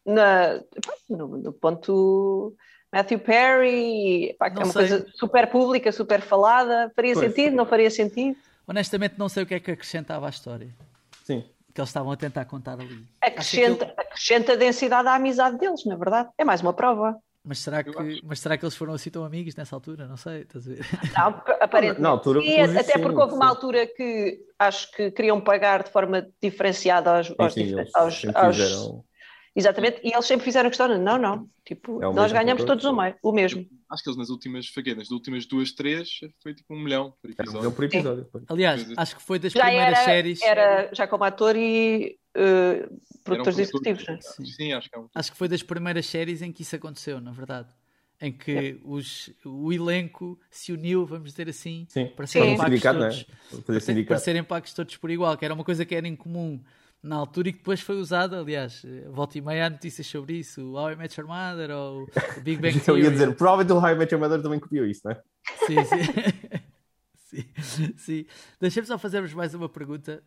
[0.07, 2.55] Na, pá, no, no ponto
[2.93, 4.73] Matthew Perry, pá, é uma sei.
[4.89, 7.27] coisa super pública, super falada, faria Pois.
[7.27, 8.37] sentido, não faria sentido?
[8.69, 10.69] Honestamente, não sei o que é que acrescentava à história
[11.25, 11.45] Sim.
[11.75, 13.05] que eles estavam a tentar contar ali.
[13.21, 16.29] Acrescenta, aquilo- acrescenta densidade à amizade deles, na verdade.
[16.39, 17.17] É mais uma prova.
[17.45, 20.09] Mas será, que, mas será que eles foram assim tão amigos nessa altura?
[20.09, 20.81] Não sei, estás a ver?
[21.17, 22.01] Não, aparentemente.
[22.01, 22.41] Na altura,
[22.81, 27.55] até porque houve uma altura que acho que queriam pagar de forma diferenciada aos, aos,
[27.55, 29.05] Sim, eles aos- aos-
[29.57, 32.95] Exatamente, e eles sempre fizeram questão, de, não, não, tipo, É nós ganhamos todos o,
[32.95, 33.67] meio, o mesmo.
[33.91, 37.31] Acho que eles nas últimas faguedas, nas últimas duas, três, foi tipo um milhão por
[37.31, 37.59] Era um episódio.
[37.61, 38.29] milhão por episódio.
[38.49, 40.43] Aliás, acho que foi das Já primeiras era, séries.
[40.43, 44.19] era já como ator e uh, produtores executivos, né?
[44.21, 44.45] Sim.
[44.45, 45.09] Sim, acho que é um.
[45.15, 47.71] Acho que foi das primeiras séries em que isso aconteceu, na verdade.
[48.21, 52.07] Em que os, o elenco se uniu, vamos dizer assim, Sim.
[52.15, 52.41] para Sim.
[52.41, 52.93] serem Para um pagos é?
[52.93, 53.27] todos.
[53.65, 56.63] Para para, serem pagos todos por igual, que era uma coisa que era incomum
[57.07, 60.35] na altura e que depois foi usada, aliás, eh, volta e meia há notícias sobre
[60.35, 63.03] isso, o How I Met Your Mother ou o Big Bang Eu Theory.
[63.03, 65.23] ia dizer, provavelmente o High Met Your Mother também copiou isso, não é?
[65.67, 67.45] Sim, sim.
[67.63, 68.27] sim, sim.
[68.61, 70.23] Deixa-me só fazer-vos mais uma pergunta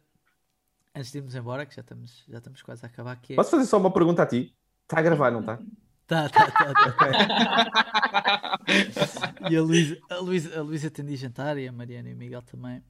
[0.96, 3.16] antes de irmos embora, que já estamos, já estamos quase a acabar.
[3.18, 3.36] Que é...
[3.36, 4.56] Posso fazer só uma pergunta a ti?
[4.84, 5.60] Está a gravar, não está?
[6.08, 8.60] Tá, tá, tá, tá.
[9.52, 12.14] e a Luísa, a, Luísa, a Luísa tem de ir jantar e a Mariana e
[12.14, 12.82] o Miguel também.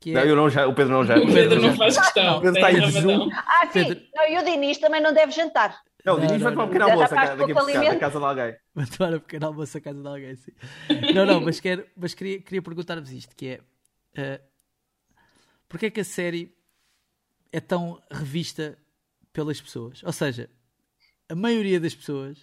[0.00, 0.14] Que é...
[0.14, 1.18] Não, eu não já, o Pedro não já.
[1.18, 2.38] O Pedro não faz questão.
[2.38, 2.92] O Pedro está em ramadão.
[3.02, 3.30] jejum.
[3.34, 5.80] Ah, sim, Pedro- não, e o Diniz também não deve jantar.
[6.04, 8.24] Não, o Não, Diniz vai para um pequeno almoço a daqui a da casa de
[8.24, 8.56] alguém.
[8.74, 10.52] Vou tomar um pequeno almoço à casa de alguém, sim.
[11.14, 13.60] Não, não, mas, quero, mas queria, queria perguntar-vos isto, que é...
[14.16, 14.40] eh,
[15.68, 16.54] Porquê é que a série
[17.52, 18.78] é tão revista
[19.32, 20.02] pelas pessoas?
[20.04, 20.48] Ou seja,
[21.28, 22.38] a maioria das pessoas,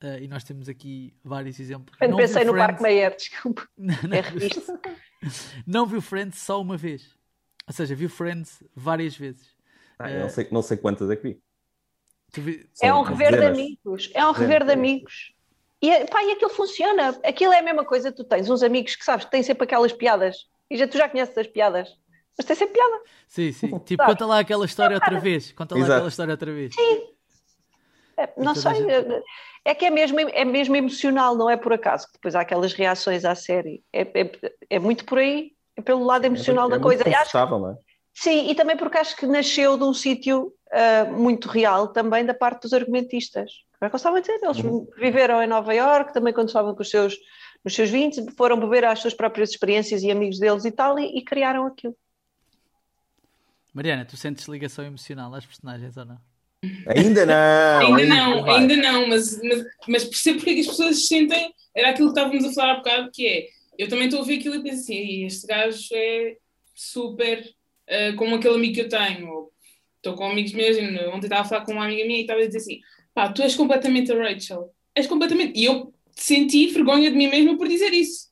[0.00, 1.96] eh, e nós temos aqui vários exemplos...
[1.96, 3.68] Quando não pensei no Parque Friends- Mayer, desculpa.
[3.76, 4.16] Não, não.
[4.16, 4.80] É revista.
[5.66, 7.14] não viu Friends só uma vez.
[7.66, 9.54] Ou seja, viu Friends várias vezes.
[9.98, 11.42] Ah, não, sei, não sei quantas é que vi.
[12.32, 14.10] Tu vi- É um rever de amigos.
[14.14, 15.32] É um rever de amigos.
[15.82, 17.08] E, é- pá, e aquilo funciona.
[17.24, 18.12] Aquilo é a mesma coisa.
[18.12, 20.48] Tu tens uns amigos que sabes que têm sempre aquelas piadas.
[20.70, 21.88] E já, tu já conheces as piadas.
[22.36, 23.02] Mas tem sempre piada.
[23.28, 23.78] Sim, sim.
[23.84, 25.52] Tipo, conta lá aquela história outra vez.
[25.52, 25.92] Conta lá Exato.
[25.94, 26.74] aquela história outra vez.
[28.16, 28.72] É, não sei.
[28.90, 29.22] é-
[29.66, 32.06] É que é mesmo, é mesmo emocional, não é por acaso.
[32.06, 33.82] que Depois há aquelas reações à série.
[33.92, 34.30] É, é,
[34.70, 35.50] é muito por aí.
[35.74, 37.02] É pelo lado emocional é, da é coisa.
[37.02, 37.76] Muito acho confortável, não é?
[38.14, 42.32] Sim, e também porque acho que nasceu de um sítio ah, muito real também da
[42.32, 43.50] parte dos argumentistas.
[43.78, 44.38] Como é que eu estava a dizer?
[44.40, 44.86] Eles Uhum.
[44.96, 47.16] viveram em Nova Iorque, também quando estavam com os seus,
[47.64, 51.18] nos seus 20, foram beber às suas próprias experiências e amigos deles e tal, e,
[51.18, 51.96] e criaram aquilo.
[53.74, 56.18] Mariana, tu sentes ligação emocional às personagens ou não?
[56.86, 57.94] Ainda não!
[57.94, 58.60] Ainda não, vai.
[58.60, 61.52] ainda não, mas, mas, mas percebo porque é que as pessoas se sentem.
[61.74, 63.46] Era aquilo que estávamos a falar há bocado, que é.
[63.78, 66.36] Eu também estou a ver aquilo e penso assim, "Ei, este gajo é
[66.74, 67.44] super
[67.88, 69.28] ah, como aquele amigo que eu tenho.
[69.28, 69.52] Ou
[69.96, 70.76] Estou com amigos meus,
[71.08, 72.80] ontem estava a falar com uma amiga minha e estava a dizer assim:
[73.12, 74.70] pá, tu és completamente a Rachel.
[74.94, 75.58] És completamente.
[75.58, 78.26] E eu senti vergonha de mim mesma por dizer isso.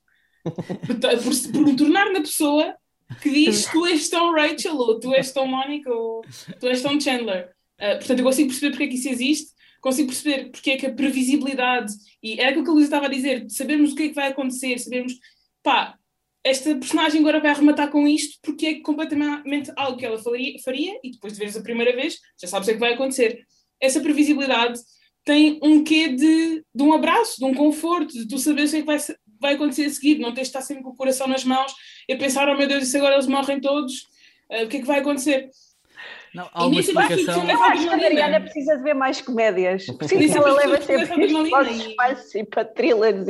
[0.45, 2.75] Por, por, por me tornar na pessoa
[3.23, 6.21] que diz tu és tão Rachel, ou tu és tão Monica, ou
[6.61, 7.51] tu és tão Chandler.
[7.81, 10.87] Uh, portanto, eu consigo perceber porque é que isso existe, consigo perceber porque é que
[10.87, 14.05] a previsibilidade, e era aquilo que a Luísa estava a dizer, de sabermos o que
[14.05, 15.13] é que vai acontecer, sabermos,
[15.63, 15.99] pá,
[16.45, 20.19] esta personagem agora vai arrematar com isto porque é completamente algo que ela
[20.63, 22.95] faria, e depois de veres a primeira vez, já sabes o que é que vai
[22.95, 23.45] acontecer.
[23.81, 24.79] Essa previsibilidade
[25.25, 28.77] tem um quê de, de um abraço, de um conforto, de tu saberes o que
[28.77, 28.99] é que vai,
[29.41, 31.75] vai acontecer a seguir, não tens de estar sempre com o coração nas mãos
[32.07, 34.03] e pensar, oh meu Deus, se agora eles morrem todos,
[34.51, 35.49] uh, o que é que vai acontecer?
[36.35, 37.49] Não, há uma nisso eu acho que explicação.
[37.49, 37.97] é Eu acho que a.
[37.97, 39.83] Mariana precisa de ver mais comédias.
[39.87, 43.27] Isso é ela leva sempre os e- espaços e para thrillers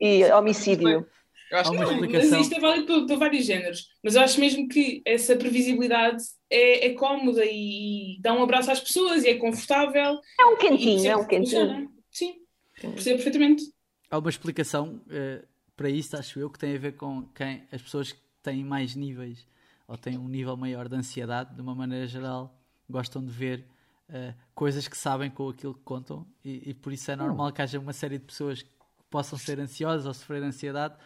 [0.00, 1.06] e, e homicídio.
[1.50, 2.30] Eu acho que Não, explicação.
[2.30, 3.86] mas isto é válido para, para vários géneros.
[4.02, 8.80] Mas eu acho mesmo que essa previsibilidade é, é cómoda e dá um abraço às
[8.80, 10.18] pessoas e é confortável.
[10.40, 11.60] É um quentinho, é um que quentinho.
[11.66, 11.88] funciona.
[12.10, 12.34] Sim,
[12.80, 13.64] percebo perfeitamente.
[14.10, 15.42] Há uma explicação eh,
[15.76, 18.94] para isso, acho eu, que tem a ver com quem as pessoas que têm mais
[18.96, 19.46] níveis
[19.92, 23.62] ou têm um nível maior de ansiedade, de uma maneira geral, gostam de ver
[24.08, 26.26] eh, coisas que sabem com aquilo que contam.
[26.42, 28.70] E, e por isso é normal que haja uma série de pessoas que
[29.10, 30.96] possam ser ansiosas ou sofrer de ansiedade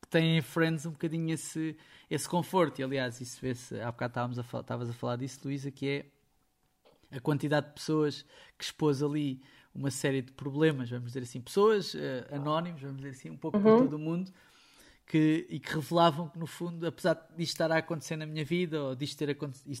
[0.00, 1.76] que têm em Friends um bocadinho esse,
[2.08, 2.78] esse conforto.
[2.80, 5.88] E aliás, isso vê-se, há bocado estávamos a, fal- estavas a falar disso, Luísa, que
[5.88, 8.24] é a quantidade de pessoas
[8.56, 9.40] que expôs ali
[9.74, 13.58] uma série de problemas, vamos dizer assim, pessoas eh, anónimos, vamos dizer assim, um pouco
[13.60, 14.32] por todo o mundo,
[15.06, 18.82] que, e que revelavam que, no fundo, apesar disto estar a acontecer na minha vida
[18.82, 19.36] ou disto, ter,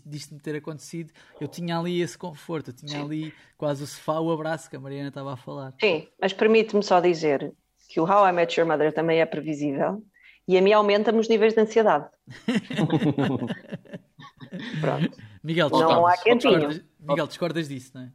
[0.06, 4.20] disto me ter acontecido, eu tinha ali esse conforto, eu tinha ali quase o sofá,
[4.20, 5.74] o abraço que a Mariana estava a falar.
[5.80, 7.52] Sim, mas permite-me só dizer
[7.88, 10.02] que o How I Met Your Mother também é previsível
[10.46, 12.08] e a mim aumenta-me os níveis de ansiedade.
[14.80, 15.18] Pronto.
[15.42, 16.84] Miguel, Não discordas, há quentinho.
[17.00, 18.12] Miguel, discordas disso, não é?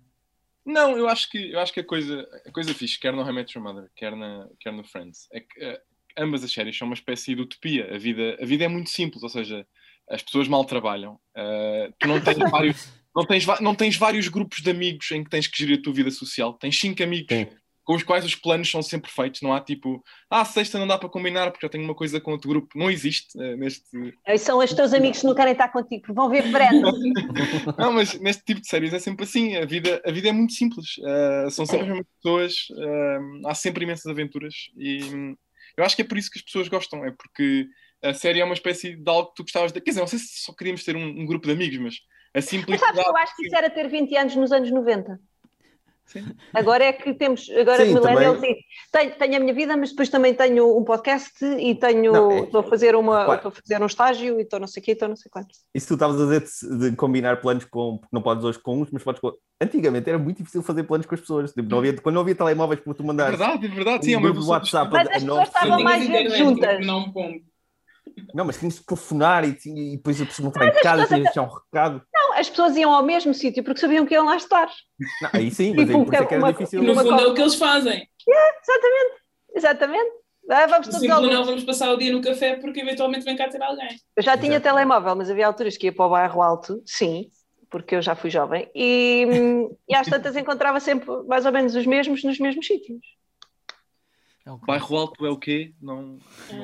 [0.63, 3.29] Não, eu acho que, eu acho que a, coisa, a coisa fixe, quer no How
[3.29, 5.81] I Met Your Mother, quer, na, quer no Friends, é que eh,
[6.17, 7.93] ambas as séries são uma espécie de utopia.
[7.93, 9.65] A vida, a vida é muito simples, ou seja,
[10.09, 11.17] as pessoas mal trabalham.
[11.35, 13.01] eh, tu não tens vários.
[13.13, 15.91] Não tens, não tens vários grupos de amigos em que tens que gerir a tua
[15.93, 16.53] vida social.
[16.53, 17.45] Tens cinco amigos Sim.
[17.83, 19.41] com os quais os planos são sempre feitos.
[19.41, 22.31] Não há tipo, ah, sexta não dá para combinar porque eu tenho uma coisa com
[22.31, 22.69] outro grupo.
[22.73, 23.83] Não existe eh, neste,
[24.37, 26.81] são os teus amigos que não querem estar contigo, porque vão ver Friends.
[27.77, 29.57] Não, mas neste tipo de séries é sempre assim.
[29.57, 30.97] A vida, a vida é muito simples.
[30.99, 32.53] Uh, são sempre as mesmas pessoas.
[32.71, 34.55] uh, há sempre imensas aventuras.
[34.77, 35.35] E
[35.77, 37.05] eu acho que é por isso que as pessoas gostam.
[37.05, 37.67] É porque
[38.03, 39.81] a série é uma espécie de algo que tu gostavas de.
[39.81, 41.95] Quer dizer, não sei se só queríamos ter um, um grupo de amigos, mas
[42.33, 42.95] a Mas simplicidade.
[42.95, 45.19] sabes que eu acho que isso era ter 20 anos nos anos 90.
[46.11, 46.25] Sim.
[46.53, 48.65] Agora é que temos, agora Sim, também.
[48.91, 52.39] Tenho, tenho a minha vida, mas depois também tenho um podcast e tenho, Não, é-
[52.41, 53.35] estou a fazer uma, Claro.
[53.35, 55.47] estou a fazer um estágio e estou não sei o quê, estou não sei quanto.
[55.73, 56.43] E se tu estavas a dizer
[56.77, 57.97] de, combinar planos com.
[57.97, 59.31] Porque não podes hoje com uns, mas podes com.
[59.61, 61.53] Antigamente era muito difícil fazer planos com as pessoas.
[61.53, 64.05] Tipo, não havia, quando não havia telemóveis para tu É mandar verdade, é verdade.
[64.05, 66.85] Sim, um é uma WhatsApp Mas as pessoas estavam mais vezes internet, juntas.
[68.33, 71.05] Não mas tinhas de telefonar e, tinha- e depois a pessoa não estava em casa,
[71.05, 72.01] tinhas de deixar um recado.
[72.41, 74.67] Não, as pessoas iam ao mesmo sítio porque sabiam que iam lá estar.
[75.21, 76.81] Não, aí sim, mas Tipo, aí por isso é que era uma- difícil.
[76.83, 78.09] No fundo é o que eles fazem.
[78.27, 79.21] Exatamente,
[79.55, 80.11] exatamente.
[80.49, 83.47] Ah, vamos todos ao não vamos passar o dia no café porque eventualmente vem cá
[83.47, 83.89] ter alguém.
[84.17, 84.63] Eu já tinha Exato.
[84.63, 87.29] telemóvel, mas havia alturas que ia para o bairro alto, sim,
[87.69, 89.25] porque eu já fui jovem, e,
[89.87, 92.99] e às tantas encontrava sempre mais ou menos os mesmos nos mesmos sítios.
[94.43, 95.71] É o Bairro Alto é o quê?
[95.79, 96.17] Não.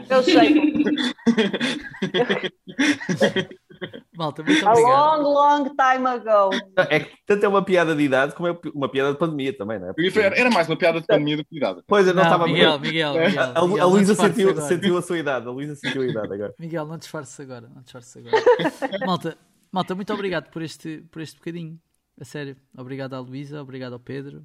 [0.10, 0.50] Eu sei,
[4.16, 5.22] Malta, muito a obrigado.
[5.22, 6.50] long, long time ago.
[6.90, 9.80] É que tanto é uma piada de idade como é uma piada de pandemia também,
[9.80, 10.12] não é?
[10.12, 11.82] Falar, Era mais uma piada de pandemia do que de idade.
[11.88, 13.42] Pois, eu não, Não, estava Miguel, Miguel, Miguel.
[13.42, 15.48] A, a, Miguel, a não Luísa sentiu, sentiu a sua idade.
[15.48, 16.54] A Luísa sentiu a idade agora.
[16.60, 18.44] Miguel, não disfarces agora, não disfarces agora.
[19.06, 19.38] malta,
[19.72, 21.80] malta, muito obrigado por este, por este bocadinho.
[22.20, 22.58] A sério.
[22.76, 24.44] Obrigado à Luísa, obrigado ao Pedro,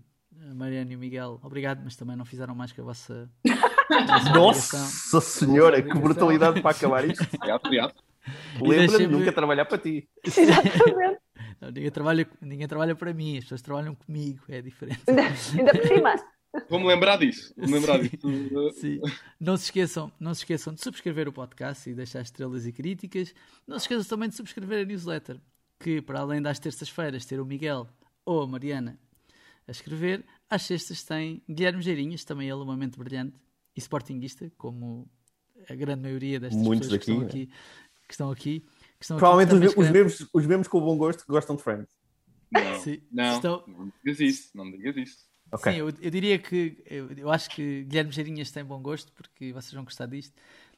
[0.51, 1.41] a Mariana e o Miguel.
[1.43, 3.31] Obrigado, mas também não fizeram mais que a vossa.
[4.35, 7.27] Nossa Senhora, que brutalidade para acabar isto.
[7.35, 7.95] Obrigado, obrigado.
[8.61, 10.09] Lembra-me nunca trabalhar para ti.
[10.25, 11.21] Exatamente.
[11.61, 15.03] Não, ninguém, trabalha, ninguém trabalha para mim, as pessoas trabalham comigo, é diferente.
[15.09, 16.15] Ainda, ainda por cima.
[16.69, 17.55] Vou-me lembrar disso.
[17.57, 18.29] Vou-me lembrar disso.
[18.75, 19.01] Sim.
[19.41, 23.35] Não se esqueçam, não se esqueçam de subscrever o podcast e deixar estrelas e críticas.
[23.67, 25.41] Não se esqueçam também de subscrever a newsletter,
[25.79, 27.89] que para além das terças-feiras ter o Miguel
[28.25, 28.99] ou a Mariana
[29.67, 33.37] a escrever, às sextas tem Guilherme Geirinhas, também ele uma mente brilhante
[33.75, 35.09] e sportinguista, como
[35.69, 37.53] a grande maioria destas Muitos pessoas que estão daqui, aqui.
[38.13, 38.67] Que estão aqui, que
[39.05, 41.89] estão aqui, Provavelmente que os, mesmos, os mesmos com bom gosto que gostam de Friends.
[42.53, 44.51] Não, Sim, não, estão- não digas isso.
[44.55, 45.17] Não digas isso.
[45.51, 45.73] Ok.
[45.73, 49.51] Sim, eu, eu diria que eu, eu acho que Guilherme Geirinhas tem bom gosto porque
[49.51, 50.35] vocês vão gostar disto.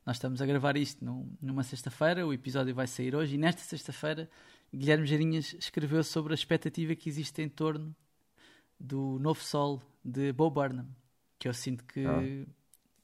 [0.07, 3.62] Nós estamos a gravar isto num- numa sexta-feira, o episódio vai sair hoje e nesta
[3.62, 4.30] sexta-feira
[4.72, 7.93] Guilherme Geirinhas escreveu sobre a expectativa que existe em torno
[8.78, 10.87] do novo sol de Bo Burnham,
[11.37, 12.47] que eu sinto que Ah.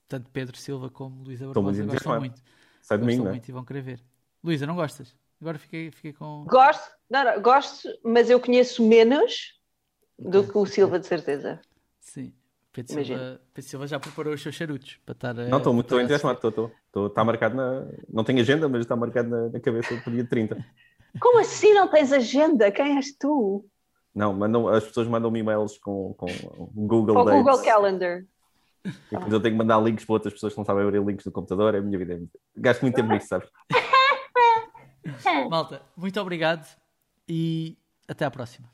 [0.07, 2.41] tanto Pedro Silva como Luísa Barbosa gostam muito.
[2.81, 3.35] Sai domingo, Gostam não é?
[3.35, 4.05] muito e vão querer ver.
[4.43, 5.15] Luísa, não gostas?
[5.41, 6.45] Agora fiquei, fiquei com.
[6.47, 9.55] Gosto, não, não, gosto, mas eu conheço menos
[10.19, 11.61] do que o Silva, de certeza.
[11.99, 12.33] Sim.
[12.73, 13.05] Pedro.
[13.05, 15.39] Silva, Pedro Silva já preparou os seus charutos para estar.
[15.41, 16.39] a- Não, estou muito entusiasmado.
[16.47, 17.87] Estou, Está marcado na.
[18.09, 20.65] Não tenho agenda, mas está marcado na, na cabeça para o dia 30.
[21.21, 22.71] Como assim não tens agenda?
[22.71, 23.65] Quem és tu?
[24.15, 26.27] Não, mandam, as pessoas mandam-me e-mails com, com
[26.75, 27.43] Google o Dates.
[27.43, 28.25] Google Calendar.
[28.85, 31.25] E depois eu tenho que mandar links para outras pessoas que não sabem abrir links
[31.25, 31.75] do computador.
[31.75, 32.21] É a minha vida.
[32.57, 33.49] Gasto muito tempo nisso, sabes?
[35.49, 36.67] Malta, muito obrigado
[37.29, 37.77] e
[38.09, 38.69] até à próxima.